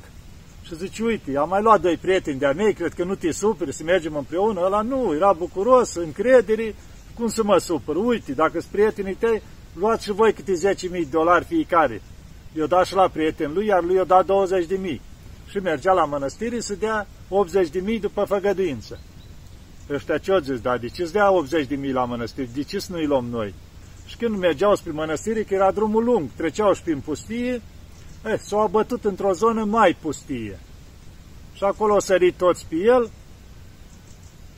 Și 0.61 0.75
zice, 0.75 1.03
uite, 1.03 1.37
am 1.37 1.49
mai 1.49 1.61
luat 1.61 1.81
doi 1.81 1.97
prieteni 1.97 2.39
de-a 2.39 2.51
mei, 2.51 2.73
cred 2.73 2.93
că 2.93 3.03
nu 3.03 3.15
te 3.15 3.31
superi 3.31 3.73
să 3.73 3.83
mergem 3.83 4.15
împreună. 4.15 4.61
Ăla 4.63 4.81
nu, 4.81 5.13
era 5.15 5.33
bucuros, 5.33 5.95
încredere, 5.95 6.75
cum 7.15 7.27
să 7.27 7.43
mă 7.43 7.57
supăr? 7.57 7.95
Uite, 7.95 8.31
dacă 8.31 8.59
sunt 8.59 8.71
prietenii 8.71 9.13
tăi, 9.13 9.41
luați 9.73 10.03
și 10.03 10.11
voi 10.11 10.33
câte 10.33 10.75
10.000 10.75 10.89
de 10.89 11.07
dolari 11.11 11.45
fiecare. 11.45 12.01
Eu 12.55 12.65
da 12.65 12.83
și 12.83 12.93
la 12.93 13.07
prieten 13.07 13.53
lui, 13.53 13.65
iar 13.65 13.83
lui 13.83 13.95
eu 13.95 14.03
da 14.03 14.23
20.000. 14.23 14.99
Și 15.47 15.57
mergea 15.57 15.91
la 15.91 16.05
mănăstire 16.05 16.59
să 16.59 16.75
dea 16.75 17.07
80.000 17.95 17.99
după 17.99 18.23
făgăduință. 18.23 18.99
Ăștia 19.89 20.17
ce-o 20.17 20.39
zis, 20.39 20.59
da, 20.59 20.77
de 20.77 20.87
ce-ți 20.87 21.11
dea 21.11 21.29
80.000 21.67 21.91
la 21.91 22.05
mănăstire? 22.05 22.49
De 22.53 22.63
ce 22.63 22.79
să 22.79 22.91
nu-i 22.91 23.05
luăm 23.05 23.25
noi? 23.25 23.53
Și 24.05 24.17
când 24.17 24.37
mergeau 24.37 24.75
spre 24.75 24.91
mănăstire, 24.91 25.43
că 25.43 25.53
era 25.53 25.71
drumul 25.71 26.03
lung, 26.03 26.29
treceau 26.35 26.73
și 26.73 26.81
prin 26.81 26.99
pustie, 26.99 27.61
eh, 28.25 28.39
s-au 28.39 28.59
abătut 28.59 29.05
într-o 29.05 29.33
zonă 29.33 29.63
mai 29.63 29.97
pustie. 30.01 30.59
Și 31.53 31.63
acolo 31.63 31.93
au 31.93 31.99
sărit 31.99 32.35
toți 32.37 32.65
pe 32.69 32.75
el 32.75 33.09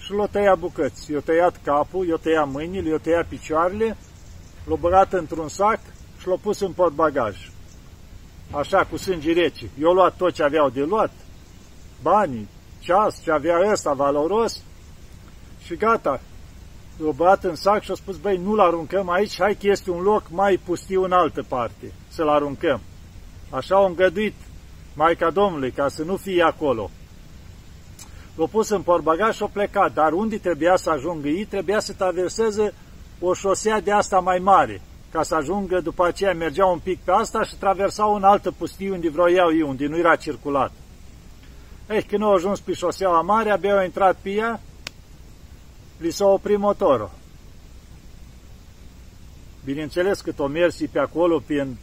și 0.05 0.13
l-a 0.13 0.25
tăiat 0.25 0.57
bucăți. 0.59 1.11
I-a 1.11 1.19
tăiat 1.19 1.59
capul, 1.63 2.07
i-a 2.07 2.15
tăiat 2.15 2.47
mâinile, 2.51 2.89
i-a 2.89 2.97
tăiat 2.97 3.25
picioarele, 3.25 3.97
l-a 4.65 4.75
băgat 4.75 5.13
într-un 5.13 5.47
sac 5.47 5.79
și 6.19 6.27
l-a 6.27 6.35
pus 6.41 6.59
în 6.59 6.71
portbagaj. 6.71 7.49
Așa, 8.51 8.85
cu 8.89 8.97
sânge 8.97 9.33
rece. 9.33 9.69
Eu 9.79 9.91
luat 9.91 10.15
tot 10.15 10.33
ce 10.33 10.43
aveau 10.43 10.69
de 10.69 10.81
luat, 10.81 11.11
banii, 12.01 12.47
ceas, 12.79 13.21
ce 13.21 13.31
avea 13.31 13.71
ăsta 13.71 13.93
valoros 13.93 14.61
și 15.63 15.75
gata. 15.75 16.21
L-a 16.97 17.11
băgat 17.11 17.43
în 17.43 17.55
sac 17.55 17.81
și 17.81 17.91
a 17.91 17.93
spus, 17.93 18.17
băi, 18.17 18.37
nu-l 18.37 18.59
aruncăm 18.59 19.09
aici, 19.09 19.39
hai 19.39 19.57
că 19.61 19.67
este 19.67 19.91
un 19.91 20.01
loc 20.01 20.23
mai 20.29 20.59
pustiu 20.65 21.03
în 21.03 21.11
altă 21.11 21.43
parte, 21.47 21.93
să-l 22.07 22.29
aruncăm. 22.29 22.81
Așa 23.49 23.75
au 23.75 23.85
îngăduit 23.85 24.35
Maica 24.93 25.29
Domnului, 25.29 25.71
ca 25.71 25.87
să 25.87 26.03
nu 26.03 26.15
fie 26.15 26.43
acolo 26.43 26.89
l-a 28.35 28.45
pus 28.45 28.69
în 28.69 28.81
portbagaj 28.81 29.35
și 29.35 29.43
a 29.43 29.49
plecat, 29.53 29.93
dar 29.93 30.11
unde 30.11 30.37
trebuia 30.37 30.75
să 30.75 30.89
ajungă 30.89 31.27
ei, 31.27 31.45
trebuia 31.45 31.79
să 31.79 31.93
traverseze 31.93 32.73
o 33.19 33.33
șosea 33.33 33.81
de 33.81 33.91
asta 33.91 34.19
mai 34.19 34.39
mare, 34.39 34.81
ca 35.11 35.23
să 35.23 35.35
ajungă, 35.35 35.79
după 35.79 36.05
aceea 36.05 36.33
mergeau 36.33 36.71
un 36.71 36.79
pic 36.79 36.99
pe 37.03 37.11
asta 37.11 37.43
și 37.43 37.55
traversau 37.55 38.15
în 38.15 38.23
altă 38.23 38.51
pustie 38.51 38.91
unde 38.91 39.09
vroiau 39.09 39.53
ei, 39.53 39.61
unde 39.61 39.87
nu 39.87 39.97
era 39.97 40.15
circulat. 40.15 40.71
Ei, 41.89 42.03
când 42.03 42.23
au 42.23 42.33
ajuns 42.33 42.59
pe 42.59 42.73
șoseaua 42.73 43.21
mare, 43.21 43.49
abia 43.49 43.77
au 43.77 43.83
intrat 43.83 44.17
pe 44.21 44.29
ea, 44.29 44.59
li 45.97 46.11
s-a 46.11 46.25
oprit 46.25 46.57
motorul. 46.57 47.11
Bineînțeles, 49.63 50.21
cât 50.21 50.39
o 50.39 50.47
mersi 50.47 50.87
pe 50.87 50.99
acolo, 50.99 51.41
prin 51.45 51.77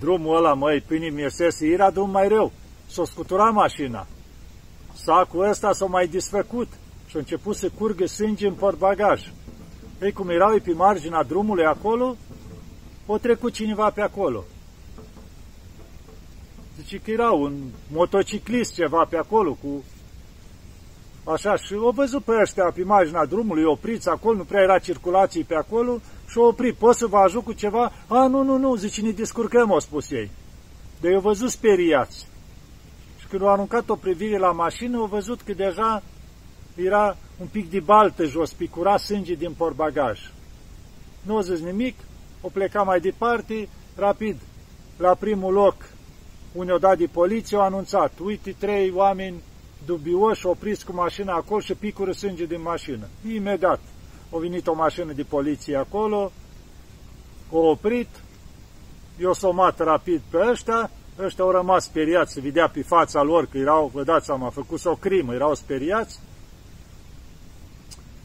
drumul 0.00 0.36
ăla, 0.36 0.54
măi, 0.54 0.80
până 0.80 1.10
mersese, 1.14 1.66
era 1.66 1.90
drum 1.90 2.10
mai 2.10 2.28
rău. 2.28 2.52
S-a 2.86 3.04
scuturat 3.04 3.52
mașina 3.52 4.06
sacul 5.04 5.48
ăsta 5.48 5.72
s-a 5.72 5.84
mai 5.84 6.06
disfăcut 6.06 6.68
și 7.06 7.16
a 7.16 7.18
început 7.18 7.56
să 7.56 7.70
curgă 7.78 8.06
sânge 8.06 8.46
în 8.46 8.54
portbagaj. 8.54 9.32
Ei, 10.02 10.12
cum 10.12 10.28
erau 10.28 10.52
ei 10.52 10.60
pe 10.60 10.72
marginea 10.72 11.22
drumului 11.22 11.64
acolo, 11.64 12.16
o 13.06 13.18
trecut 13.18 13.52
cineva 13.52 13.90
pe 13.90 14.00
acolo. 14.00 14.44
Zice 16.76 16.96
că 16.98 17.10
era 17.10 17.30
un 17.30 17.54
motociclist 17.92 18.74
ceva 18.74 19.06
pe 19.10 19.16
acolo 19.16 19.52
cu 19.62 19.84
Așa, 21.32 21.56
și 21.56 21.74
o 21.74 21.90
văzut 21.90 22.22
pe 22.22 22.32
ăștia 22.42 22.72
pe 22.74 22.82
marginea 22.82 23.24
drumului, 23.24 23.64
opriți 23.64 24.08
acolo, 24.08 24.36
nu 24.36 24.44
prea 24.44 24.62
era 24.62 24.78
circulație 24.78 25.44
pe 25.46 25.54
acolo 25.54 26.00
și 26.28 26.38
o 26.38 26.46
oprit. 26.46 26.74
Pot 26.74 26.94
să 26.94 27.06
vă 27.06 27.16
ajut 27.16 27.44
cu 27.44 27.52
ceva? 27.52 27.92
A, 28.06 28.26
nu, 28.26 28.42
nu, 28.42 28.56
nu, 28.56 28.74
zice, 28.74 29.02
ne 29.02 29.10
descurcăm, 29.10 29.72
au 29.72 29.80
spus 29.80 30.10
ei. 30.10 30.30
De 31.00 31.08
eu 31.08 31.20
văzut 31.20 31.50
speriați 31.50 32.26
când 33.28 33.42
au 33.42 33.48
aruncat 33.48 33.88
o 33.88 33.96
privire 33.96 34.38
la 34.38 34.52
mașină, 34.52 34.96
au 34.96 35.06
văzut 35.06 35.40
că 35.40 35.52
deja 35.52 36.02
era 36.74 37.16
un 37.40 37.46
pic 37.46 37.70
de 37.70 37.80
baltă 37.80 38.24
jos, 38.24 38.52
picura 38.52 38.96
sânge 38.96 39.34
din 39.34 39.52
porbagaj. 39.52 40.20
Nu 41.22 41.36
a 41.36 41.40
zis 41.40 41.60
nimic, 41.60 41.98
o 42.40 42.48
pleca 42.48 42.82
mai 42.82 43.00
departe, 43.00 43.68
rapid, 43.96 44.36
la 44.96 45.14
primul 45.14 45.52
loc, 45.52 45.74
unde 46.52 46.72
o 46.72 46.78
dat 46.78 46.98
de 46.98 47.06
poliție, 47.06 47.56
au 47.56 47.62
anunțat, 47.62 48.12
uite, 48.18 48.54
trei 48.58 48.90
oameni 48.90 49.42
dubioși 49.86 50.46
opriți 50.46 50.84
cu 50.84 50.92
mașina 50.94 51.34
acolo 51.34 51.60
și 51.60 51.74
picură 51.74 52.12
sânge 52.12 52.46
din 52.46 52.62
mașină. 52.62 53.08
Imediat 53.32 53.80
a 54.34 54.38
venit 54.38 54.66
o 54.66 54.74
mașină 54.74 55.12
de 55.12 55.22
poliție 55.22 55.76
acolo, 55.76 56.32
o 57.50 57.58
oprit, 57.58 58.08
i-o 59.20 59.32
somat 59.32 59.78
rapid 59.78 60.20
pe 60.30 60.38
ăștia, 60.50 60.90
ăștia 61.24 61.44
au 61.44 61.50
rămas 61.50 61.84
speriați, 61.84 62.32
se 62.32 62.40
vedea 62.40 62.68
pe 62.68 62.82
fața 62.82 63.22
lor 63.22 63.46
că 63.46 63.58
erau, 63.58 63.90
vă 63.94 64.02
dați 64.02 64.26
seama, 64.26 64.50
făcut 64.50 64.84
o 64.84 64.94
crimă, 64.94 65.34
erau 65.34 65.54
speriați. 65.54 66.20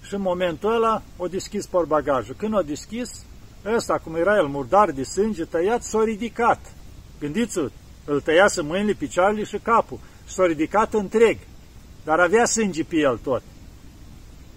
Și 0.02 0.14
în 0.14 0.22
momentul 0.22 0.74
ăla 0.74 1.02
o 1.18 1.28
deschis 1.28 1.66
porbagajul. 1.66 2.36
Când 2.38 2.54
o 2.54 2.62
deschis, 2.62 3.26
ăsta, 3.76 3.98
cum 4.04 4.16
era 4.16 4.36
el 4.36 4.48
murdar 4.48 4.92
de 4.92 5.04
sânge, 5.04 5.46
tăiat, 5.46 5.84
s-a 5.84 6.04
ridicat. 6.04 6.74
Gândiți-vă, 7.20 7.70
îl 8.06 8.22
tăiase 8.22 8.62
mâinile, 8.62 8.94
picioarele 8.94 9.44
și 9.44 9.58
capul. 9.58 10.00
S-a 10.26 10.46
ridicat 10.46 10.94
întreg, 10.94 11.38
dar 12.04 12.20
avea 12.20 12.46
sânge 12.46 12.84
pe 12.84 12.96
el 12.96 13.20
tot. 13.24 13.42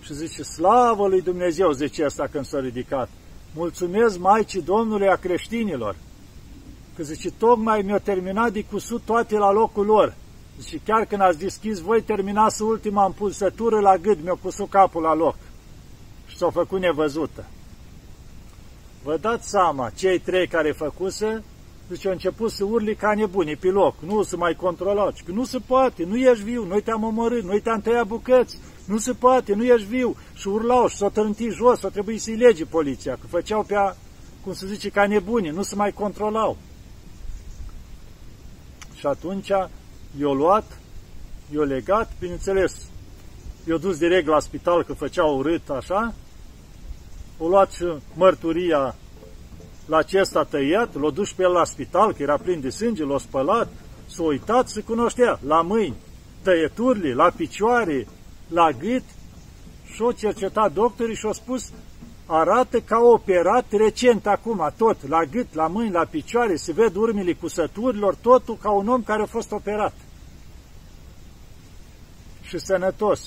Și 0.01 0.15
zice, 0.15 0.43
slavă 0.43 1.09
lui 1.09 1.23
Dumnezeu, 1.23 1.71
zice 1.71 2.05
asta 2.05 2.29
când 2.33 2.47
s-a 2.47 2.61
ridicat. 2.61 3.09
Mulțumesc 3.55 4.19
Maicii 4.19 4.63
Domnului 4.63 5.09
a 5.09 5.17
creștinilor. 5.17 5.97
Că 6.97 7.03
zice, 7.03 7.31
tocmai 7.31 7.83
mi-a 7.83 7.99
terminat 7.99 8.53
de 8.53 8.65
cusut 8.65 9.03
toate 9.05 9.39
la 9.39 9.53
locul 9.53 9.87
lor. 9.87 10.15
Zice, 10.61 10.81
chiar 10.85 11.05
când 11.05 11.21
ați 11.21 11.39
deschis, 11.39 11.79
voi 11.79 12.03
terminați 12.03 12.63
ultima 12.63 13.05
împulsătură 13.05 13.81
la 13.81 13.97
gât, 13.97 14.23
mi-a 14.23 14.39
cusut 14.43 14.71
capul 14.71 15.03
la 15.03 15.15
loc. 15.15 15.37
Și 16.27 16.37
s-a 16.37 16.51
făcut 16.51 16.81
nevăzută. 16.81 17.45
Vă 19.03 19.17
dați 19.21 19.49
seama, 19.49 19.91
cei 19.91 20.19
trei 20.19 20.47
care 20.47 20.73
făcuse, 20.73 21.45
zice, 21.91 22.07
au 22.07 22.13
început 22.13 22.51
să 22.51 22.65
urli 22.65 22.95
ca 22.95 23.15
nebuni 23.15 23.57
pe 23.57 23.69
loc, 23.69 23.95
nu 24.07 24.23
să 24.23 24.37
mai 24.37 24.55
controlați, 24.55 25.23
că 25.25 25.33
nu 25.33 25.45
se 25.45 25.59
poate, 25.67 26.05
nu 26.05 26.17
ești 26.17 26.45
viu, 26.45 26.65
noi 26.65 26.83
te-am 26.83 27.05
omorât, 27.05 27.45
noi 27.45 27.61
te-am 27.61 27.81
tăiat 27.81 28.07
bucăți, 28.07 28.59
nu 28.87 28.99
se 28.99 29.13
poate, 29.13 29.55
nu 29.55 29.65
ești 29.65 29.87
viu. 29.87 30.17
Și 30.35 30.49
urlau 30.49 30.89
și 30.89 30.97
s-o 30.97 31.09
trânti 31.09 31.49
jos, 31.49 31.83
o 31.83 31.89
trebuie 31.89 32.19
să-i 32.19 32.37
lege 32.37 32.65
poliția, 32.65 33.13
că 33.13 33.27
făceau 33.27 33.63
pe, 33.63 33.75
a, 33.75 33.95
cum 34.45 34.53
se 34.53 34.67
zice, 34.67 34.89
ca 34.89 35.07
nebuni, 35.07 35.49
nu 35.49 35.63
se 35.63 35.75
mai 35.75 35.93
controlau. 35.93 36.57
Și 39.07 39.13
atunci 39.13 39.51
i-o 40.19 40.35
luat, 40.35 40.79
i-o 41.53 41.63
legat, 41.63 42.13
bineînțeles, 42.19 42.77
i-o 43.69 43.79
dus 43.79 43.99
direct 43.99 44.27
la 44.27 44.41
spital, 44.41 44.85
că 44.85 44.93
făceau 44.93 45.37
urât 45.37 45.69
așa, 45.69 46.15
o 47.39 47.49
luat 47.49 47.73
și 47.73 47.85
mărturia 48.15 48.95
la 49.87 49.97
acesta 49.97 50.45
tăiat, 50.45 50.95
l-o 50.95 51.11
dus 51.11 51.33
pe 51.33 51.43
el 51.43 51.51
la 51.51 51.65
spital, 51.65 52.13
că 52.13 52.23
era 52.23 52.37
plin 52.37 52.61
de 52.61 52.71
sânge, 52.71 53.05
l-a 53.05 53.19
spălat, 53.19 53.69
s-a 54.07 54.23
uitat, 54.23 54.69
se 54.69 54.81
cunoștea, 54.81 55.39
la 55.47 55.63
mâini, 55.63 55.97
tăieturile, 56.43 57.15
la 57.15 57.31
picioare, 57.37 58.07
la 58.49 58.71
gât. 58.71 59.05
Și 59.95 60.03
o 60.03 60.13
cercetat 60.13 60.73
doctorii 60.73 61.17
și 61.17 61.27
au 61.27 61.33
spus 61.33 61.73
arată 62.27 62.81
ca 62.81 62.99
operat 62.99 63.65
recent 63.71 64.27
acum, 64.27 64.73
tot, 64.77 65.09
la 65.09 65.25
gât, 65.25 65.55
la 65.55 65.67
mâini, 65.67 65.93
la 65.93 66.05
picioare, 66.05 66.57
se 66.57 66.73
ved 66.73 66.95
urmele 66.95 67.33
cusăturilor, 67.33 68.15
totul 68.15 68.57
ca 68.57 68.71
un 68.71 68.89
om 68.89 69.03
care 69.03 69.23
a 69.23 69.27
fost 69.27 69.53
operat. 69.53 69.95
Și 72.43 72.59
sănătos. 72.59 73.21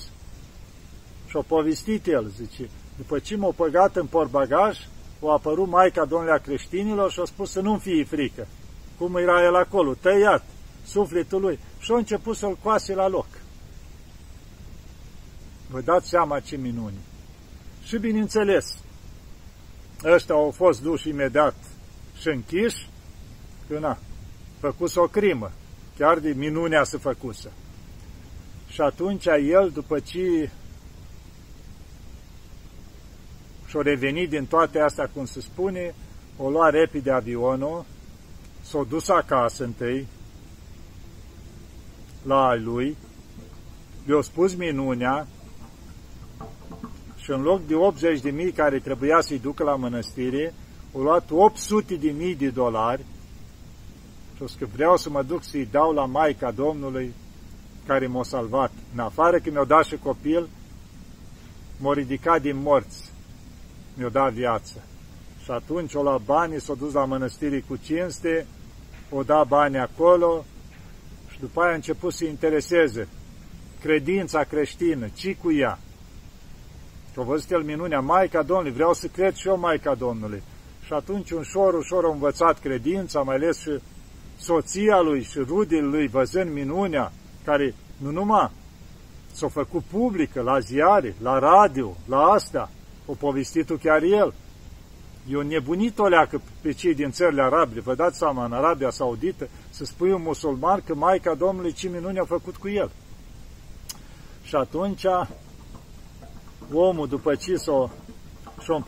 Și 1.28 1.38
a 1.38 1.44
povestit 1.48 2.08
el, 2.08 2.32
zice, 2.38 2.70
după 2.98 3.20
ce 3.20 3.36
m-a 3.36 3.52
păgat 3.56 3.96
în 3.96 4.06
portbagaj, 4.06 4.78
a 5.26 5.32
apărut 5.32 5.68
Maica 5.68 6.06
Domnului 6.06 6.34
a 6.34 6.38
creștinilor 6.38 7.12
și 7.12 7.20
a 7.20 7.26
spus 7.26 7.52
să 7.52 7.62
nu-mi 7.62 7.80
fie 7.80 8.04
frică. 8.04 8.48
Cum 8.98 9.16
era 9.16 9.44
el 9.44 9.56
acolo, 9.56 9.94
tăiat, 9.94 10.44
sufletul 10.86 11.42
lui. 11.42 11.60
Și 11.80 11.92
a 11.92 11.96
început 11.96 12.36
să-l 12.36 12.58
coase 12.64 12.94
la 12.94 13.08
loc. 13.08 13.28
Vă 15.70 15.82
dați 15.82 16.10
seama 16.10 16.40
ce 16.40 16.56
minuni. 16.56 16.98
Și 17.84 17.98
bineînțeles, 17.98 18.78
ăștia 20.04 20.36
au 20.36 20.52
fost 20.52 20.82
duși 20.82 21.10
imediat 21.10 21.56
și 22.20 22.28
închiși, 22.28 22.90
că 23.68 23.80
na, 23.80 23.98
făcus 24.60 24.96
o 24.96 25.08
crimă, 25.08 25.52
chiar 25.98 26.20
de 26.20 26.34
minunea 26.34 26.84
să 26.84 26.98
făcusă. 26.98 27.52
Și 28.68 28.82
atunci 28.82 29.26
el, 29.26 29.70
după 29.74 30.00
ce 30.00 30.50
și-o 33.68 33.82
revenit 33.82 34.30
din 34.30 34.46
toate 34.46 34.80
astea, 34.80 35.10
cum 35.14 35.26
se 35.26 35.42
spune, 35.42 35.96
o 36.38 36.50
lua 36.50 36.70
repede 36.70 37.12
avionul, 37.12 37.86
s-o 38.62 38.84
dus 38.84 39.10
acasă 39.10 39.64
întâi, 39.64 40.08
la 42.24 42.48
al 42.48 42.64
lui, 42.64 42.98
i-a 44.10 44.22
spus 44.22 44.56
minunea, 44.56 45.28
și 47.30 47.36
în 47.36 47.42
loc 47.42 47.66
de 47.68 47.76
80 47.76 48.22
de 48.22 48.30
mii 48.30 48.52
care 48.52 48.80
trebuia 48.80 49.22
să-i 49.22 49.40
ducă 49.40 49.64
la 49.64 49.76
mănăstire, 49.76 50.54
au 50.96 51.02
luat 51.02 51.30
800 51.32 51.96
de 51.96 52.10
mii 52.10 52.36
de 52.36 52.50
dolari 52.50 53.06
și 54.36 54.42
o 54.42 54.46
că 54.60 54.68
vreau 54.74 54.98
să 54.98 55.10
mă 55.10 55.24
duc 55.24 55.44
să-i 55.44 55.68
dau 55.72 55.92
la 55.94 56.06
Maica 56.06 56.52
Domnului 56.52 57.14
care 57.86 58.08
m-a 58.08 58.24
salvat. 58.24 58.72
În 58.94 59.00
afară 59.00 59.40
că 59.40 59.50
mi-a 59.52 59.64
dat 59.64 59.86
și 59.86 59.98
copil, 59.98 60.50
m-a 61.78 61.94
ridicat 61.94 62.42
din 62.42 62.62
morți, 62.62 63.12
mi-a 63.98 64.10
dat 64.10 64.34
viață. 64.34 64.84
Și 65.44 65.52
atunci 65.52 65.94
o 65.94 66.04
la 66.04 66.18
banii, 66.26 66.62
s-a 66.62 66.74
dus 66.74 66.94
la 66.94 67.06
mănăstire 67.06 67.64
cu 67.68 67.76
cinste, 67.76 68.46
o 69.10 69.24
da 69.24 69.44
bani 69.44 69.78
acolo 69.78 70.46
și 71.32 71.40
după 71.40 71.62
aia 71.62 71.72
a 71.72 71.76
început 71.76 72.14
să 72.14 72.26
intereseze 72.26 73.08
credința 73.80 74.44
creștină, 74.44 75.08
ci 75.14 75.36
cu 75.42 75.54
ea. 75.54 75.80
Și 77.12 77.20
a 77.20 77.22
văzut 77.22 77.52
el 77.52 77.62
minunea, 77.62 78.00
Maica 78.00 78.42
Domnului, 78.42 78.72
vreau 78.72 78.94
să 78.94 79.08
cred 79.08 79.34
și 79.34 79.48
eu 79.48 79.58
Maica 79.58 79.96
Domnului. 79.96 80.44
Și 80.86 80.94
atunci 80.94 81.32
ușor, 81.32 81.74
ușor 81.74 82.06
a 82.06 82.12
învățat 82.12 82.60
credința, 82.60 83.22
mai 83.22 83.36
ales 83.36 83.60
și 83.60 83.80
soția 84.38 85.00
lui 85.00 85.24
și 85.24 85.40
rudele 85.40 85.82
lui, 85.86 86.08
văzând 86.08 86.54
minunea, 86.54 87.12
care 87.44 87.76
nu 87.98 88.12
numai 88.12 88.52
s-a 89.32 89.48
făcut 89.48 89.84
publică 89.84 90.42
la 90.42 90.60
ziare, 90.60 91.16
la 91.22 91.40
radio, 91.40 91.96
la 92.06 92.18
astea, 92.18 92.70
o 93.06 93.14
povestit 93.14 93.72
chiar 93.82 94.04
el. 94.04 94.34
E 95.28 95.36
nebunit 95.36 96.00
o 96.00 96.08
leacă 96.08 96.42
pe 96.62 96.72
cei 96.72 96.96
din 96.96 97.12
țările 97.12 97.42
arabe. 97.42 97.80
Vă 97.80 97.96
dați 97.96 98.18
seama, 98.18 98.46
în 98.46 98.54
Arabia 98.54 98.90
Saudită, 98.90 99.50
să 99.70 99.86
spui 99.86 100.12
un 100.12 100.22
musulman 100.22 100.82
că 100.86 100.96
Maica 100.96 101.34
Domnului 101.34 101.74
ce 101.74 101.88
minune 101.88 102.20
a 102.20 102.24
făcut 102.24 102.56
cu 102.56 102.70
el. 102.70 102.92
Și 104.44 104.56
atunci 104.56 105.06
omul 106.74 107.08
după 107.08 107.36
ce 107.36 107.56
s-o 107.56 107.90
și-o 108.62 108.80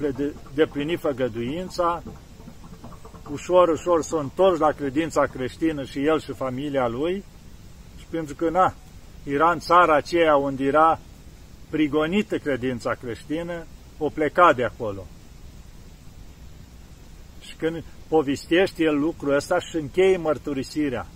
deplinit 0.53 0.99
făgăduința, 0.99 2.03
ușor, 3.31 3.69
ușor 3.69 4.03
s-a 4.03 4.19
întors 4.19 4.59
la 4.59 4.71
credința 4.71 5.25
creștină 5.25 5.83
și 5.83 6.05
el 6.05 6.19
și 6.19 6.33
familia 6.33 6.87
lui 6.87 7.23
și 7.97 8.05
pentru 8.09 8.35
că, 8.35 8.49
na, 8.49 8.73
era 9.23 9.51
în 9.51 9.59
țara 9.59 9.95
aceea 9.95 10.35
unde 10.35 10.63
era 10.63 10.99
prigonită 11.69 12.37
credința 12.37 12.93
creștină, 12.93 13.65
o 13.97 14.09
pleca 14.09 14.53
de 14.53 14.63
acolo. 14.63 15.05
Și 17.41 17.55
când 17.55 17.83
povestește 18.07 18.83
el 18.83 18.99
lucrul 18.99 19.35
ăsta 19.35 19.59
și 19.59 19.75
încheie 19.75 20.17
mărturisirea. 20.17 21.07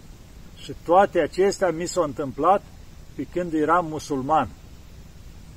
Și 0.58 0.74
toate 0.86 1.20
acestea 1.20 1.72
mi 1.72 1.86
s-au 1.86 2.04
întâmplat 2.04 2.64
pe 3.16 3.28
când 3.32 3.54
eram 3.54 3.86
musulman 3.86 4.50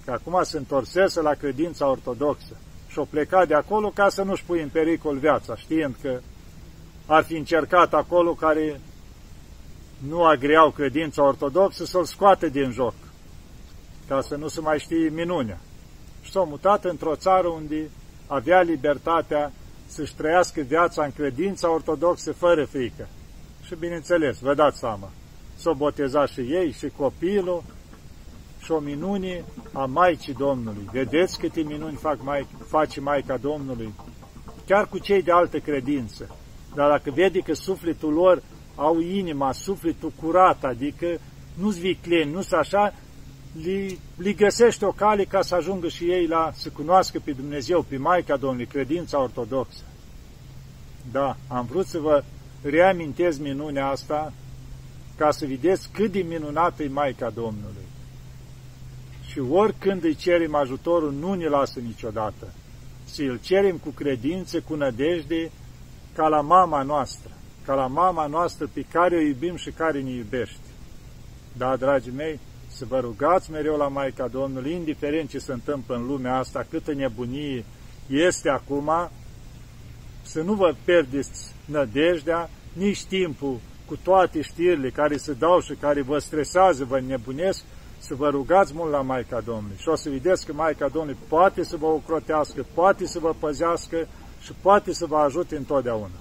că 0.08 0.14
acum 0.14 0.42
se 0.42 0.56
întorsese 0.56 1.20
la 1.20 1.34
credința 1.34 1.88
ortodoxă 1.88 2.56
și 2.88 2.98
o 2.98 3.04
pleca 3.04 3.44
de 3.44 3.54
acolo 3.54 3.90
ca 3.94 4.08
să 4.08 4.22
nu-și 4.22 4.44
pui 4.44 4.62
în 4.62 4.68
pericol 4.68 5.16
viața, 5.16 5.56
știind 5.56 5.94
că 6.02 6.20
ar 7.06 7.24
fi 7.24 7.36
încercat 7.36 7.94
acolo 7.94 8.34
care 8.34 8.80
nu 10.08 10.24
agreau 10.24 10.70
credința 10.70 11.22
ortodoxă 11.22 11.84
să-l 11.84 12.04
scoate 12.04 12.48
din 12.48 12.70
joc, 12.70 12.94
ca 14.06 14.20
să 14.20 14.36
nu 14.36 14.48
se 14.48 14.60
mai 14.60 14.78
știe 14.78 15.08
minunea. 15.08 15.58
Și 16.22 16.30
s-a 16.30 16.42
mutat 16.42 16.84
într-o 16.84 17.16
țară 17.16 17.48
unde 17.48 17.90
avea 18.26 18.60
libertatea 18.60 19.52
să-și 19.86 20.14
trăiască 20.14 20.60
viața 20.60 21.04
în 21.04 21.12
credința 21.12 21.72
ortodoxă 21.72 22.32
fără 22.32 22.64
frică. 22.64 23.08
Și 23.62 23.74
bineînțeles, 23.74 24.38
vă 24.38 24.54
dați 24.54 24.78
seama, 24.78 25.10
s-au 25.56 25.74
botezat 25.74 26.28
și 26.28 26.40
ei 26.40 26.72
și 26.72 26.88
copilul, 26.96 27.62
și 28.68 28.74
o 28.74 28.78
minune 28.78 29.44
a 29.72 29.84
Maicii 29.84 30.34
Domnului. 30.34 30.88
Vedeți 30.92 31.38
câte 31.38 31.60
minuni 31.60 31.96
fac 31.96 32.22
Maic, 32.22 32.46
face 32.66 33.00
Maica 33.00 33.36
Domnului? 33.36 33.94
Chiar 34.66 34.88
cu 34.88 34.98
cei 34.98 35.22
de 35.22 35.32
altă 35.32 35.58
credință. 35.58 36.36
Dar 36.74 36.88
dacă 36.88 37.10
vede 37.10 37.38
că 37.38 37.54
sufletul 37.54 38.12
lor 38.12 38.42
au 38.74 39.00
inima, 39.00 39.52
sufletul 39.52 40.12
curat, 40.20 40.64
adică 40.64 41.06
nu-s 41.54 41.78
vicleni, 41.78 42.32
nu-s 42.32 42.52
așa, 42.52 42.94
li, 43.62 43.98
li 44.16 44.34
găsește 44.34 44.84
o 44.84 44.90
cale 44.92 45.24
ca 45.24 45.42
să 45.42 45.54
ajungă 45.54 45.88
și 45.88 46.04
ei 46.04 46.26
la 46.26 46.50
să 46.54 46.68
cunoască 46.68 47.20
pe 47.24 47.32
Dumnezeu, 47.32 47.82
pe 47.88 47.96
Maica 47.96 48.36
Domnului, 48.36 48.66
credința 48.66 49.22
ortodoxă. 49.22 49.82
Da, 51.12 51.36
am 51.48 51.66
vrut 51.70 51.86
să 51.86 51.98
vă 51.98 52.24
reamintez 52.62 53.38
minunea 53.38 53.86
asta 53.86 54.32
ca 55.16 55.30
să 55.30 55.46
vedeți 55.46 55.88
cât 55.92 56.12
de 56.12 56.20
minunată 56.28 56.82
e 56.82 56.88
Maica 56.88 57.30
Domnului. 57.30 57.87
Și 59.30 59.38
oricând 59.38 60.04
îi 60.04 60.14
cerem 60.14 60.54
ajutorul, 60.54 61.12
nu 61.12 61.34
ne 61.34 61.46
lasă 61.46 61.80
niciodată. 61.80 62.52
Să 63.04 63.22
îl 63.22 63.38
cerem 63.42 63.76
cu 63.76 63.88
credință, 63.88 64.60
cu 64.60 64.74
nădejde, 64.74 65.50
ca 66.14 66.28
la 66.28 66.40
mama 66.40 66.82
noastră, 66.82 67.30
ca 67.64 67.74
la 67.74 67.86
mama 67.86 68.26
noastră 68.26 68.70
pe 68.72 68.84
care 68.92 69.16
o 69.16 69.20
iubim 69.20 69.56
și 69.56 69.70
care 69.70 70.00
ne 70.00 70.10
iubește. 70.10 70.68
Da, 71.56 71.76
dragii 71.76 72.12
mei, 72.16 72.40
să 72.68 72.84
vă 72.88 73.00
rugați 73.00 73.50
mereu 73.50 73.76
la 73.76 73.88
Maica 73.88 74.28
Domnului, 74.28 74.72
indiferent 74.72 75.28
ce 75.28 75.38
se 75.38 75.52
întâmplă 75.52 75.96
în 75.96 76.06
lumea 76.06 76.36
asta, 76.36 76.66
câtă 76.70 76.94
nebunie 76.94 77.64
este 78.06 78.48
acum, 78.48 79.10
să 80.22 80.42
nu 80.42 80.54
vă 80.54 80.74
pierdeți 80.84 81.54
nădejdea, 81.64 82.50
nici 82.72 83.04
timpul 83.04 83.60
cu 83.86 83.96
toate 84.02 84.42
știrile 84.42 84.90
care 84.90 85.16
se 85.16 85.32
dau 85.32 85.60
și 85.60 85.74
care 85.74 86.02
vă 86.02 86.18
stresează, 86.18 86.84
vă 86.84 87.00
nebunesc, 87.00 87.64
să 87.98 88.14
vă 88.14 88.28
rugați 88.28 88.72
mult 88.74 88.90
la 88.90 89.00
Maica 89.00 89.40
Domnului 89.40 89.76
și 89.76 89.88
o 89.88 89.96
să 89.96 90.10
vedeți 90.10 90.46
că 90.46 90.52
Maica 90.52 90.88
Domnului 90.88 91.18
poate 91.28 91.62
să 91.64 91.76
vă 91.76 91.86
ocrotească, 91.86 92.66
poate 92.74 93.06
să 93.06 93.18
vă 93.18 93.34
păzească 93.38 94.06
și 94.40 94.52
poate 94.62 94.92
să 94.92 95.06
vă 95.06 95.16
ajute 95.16 95.56
întotdeauna. 95.56 96.18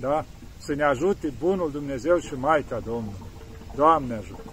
Da? 0.00 0.24
Să 0.58 0.74
ne 0.74 0.84
ajute 0.84 1.32
Bunul 1.38 1.70
Dumnezeu 1.70 2.18
și 2.18 2.34
Maica 2.34 2.80
Domnului. 2.84 3.30
Doamne 3.74 4.14
ajută! 4.14 4.51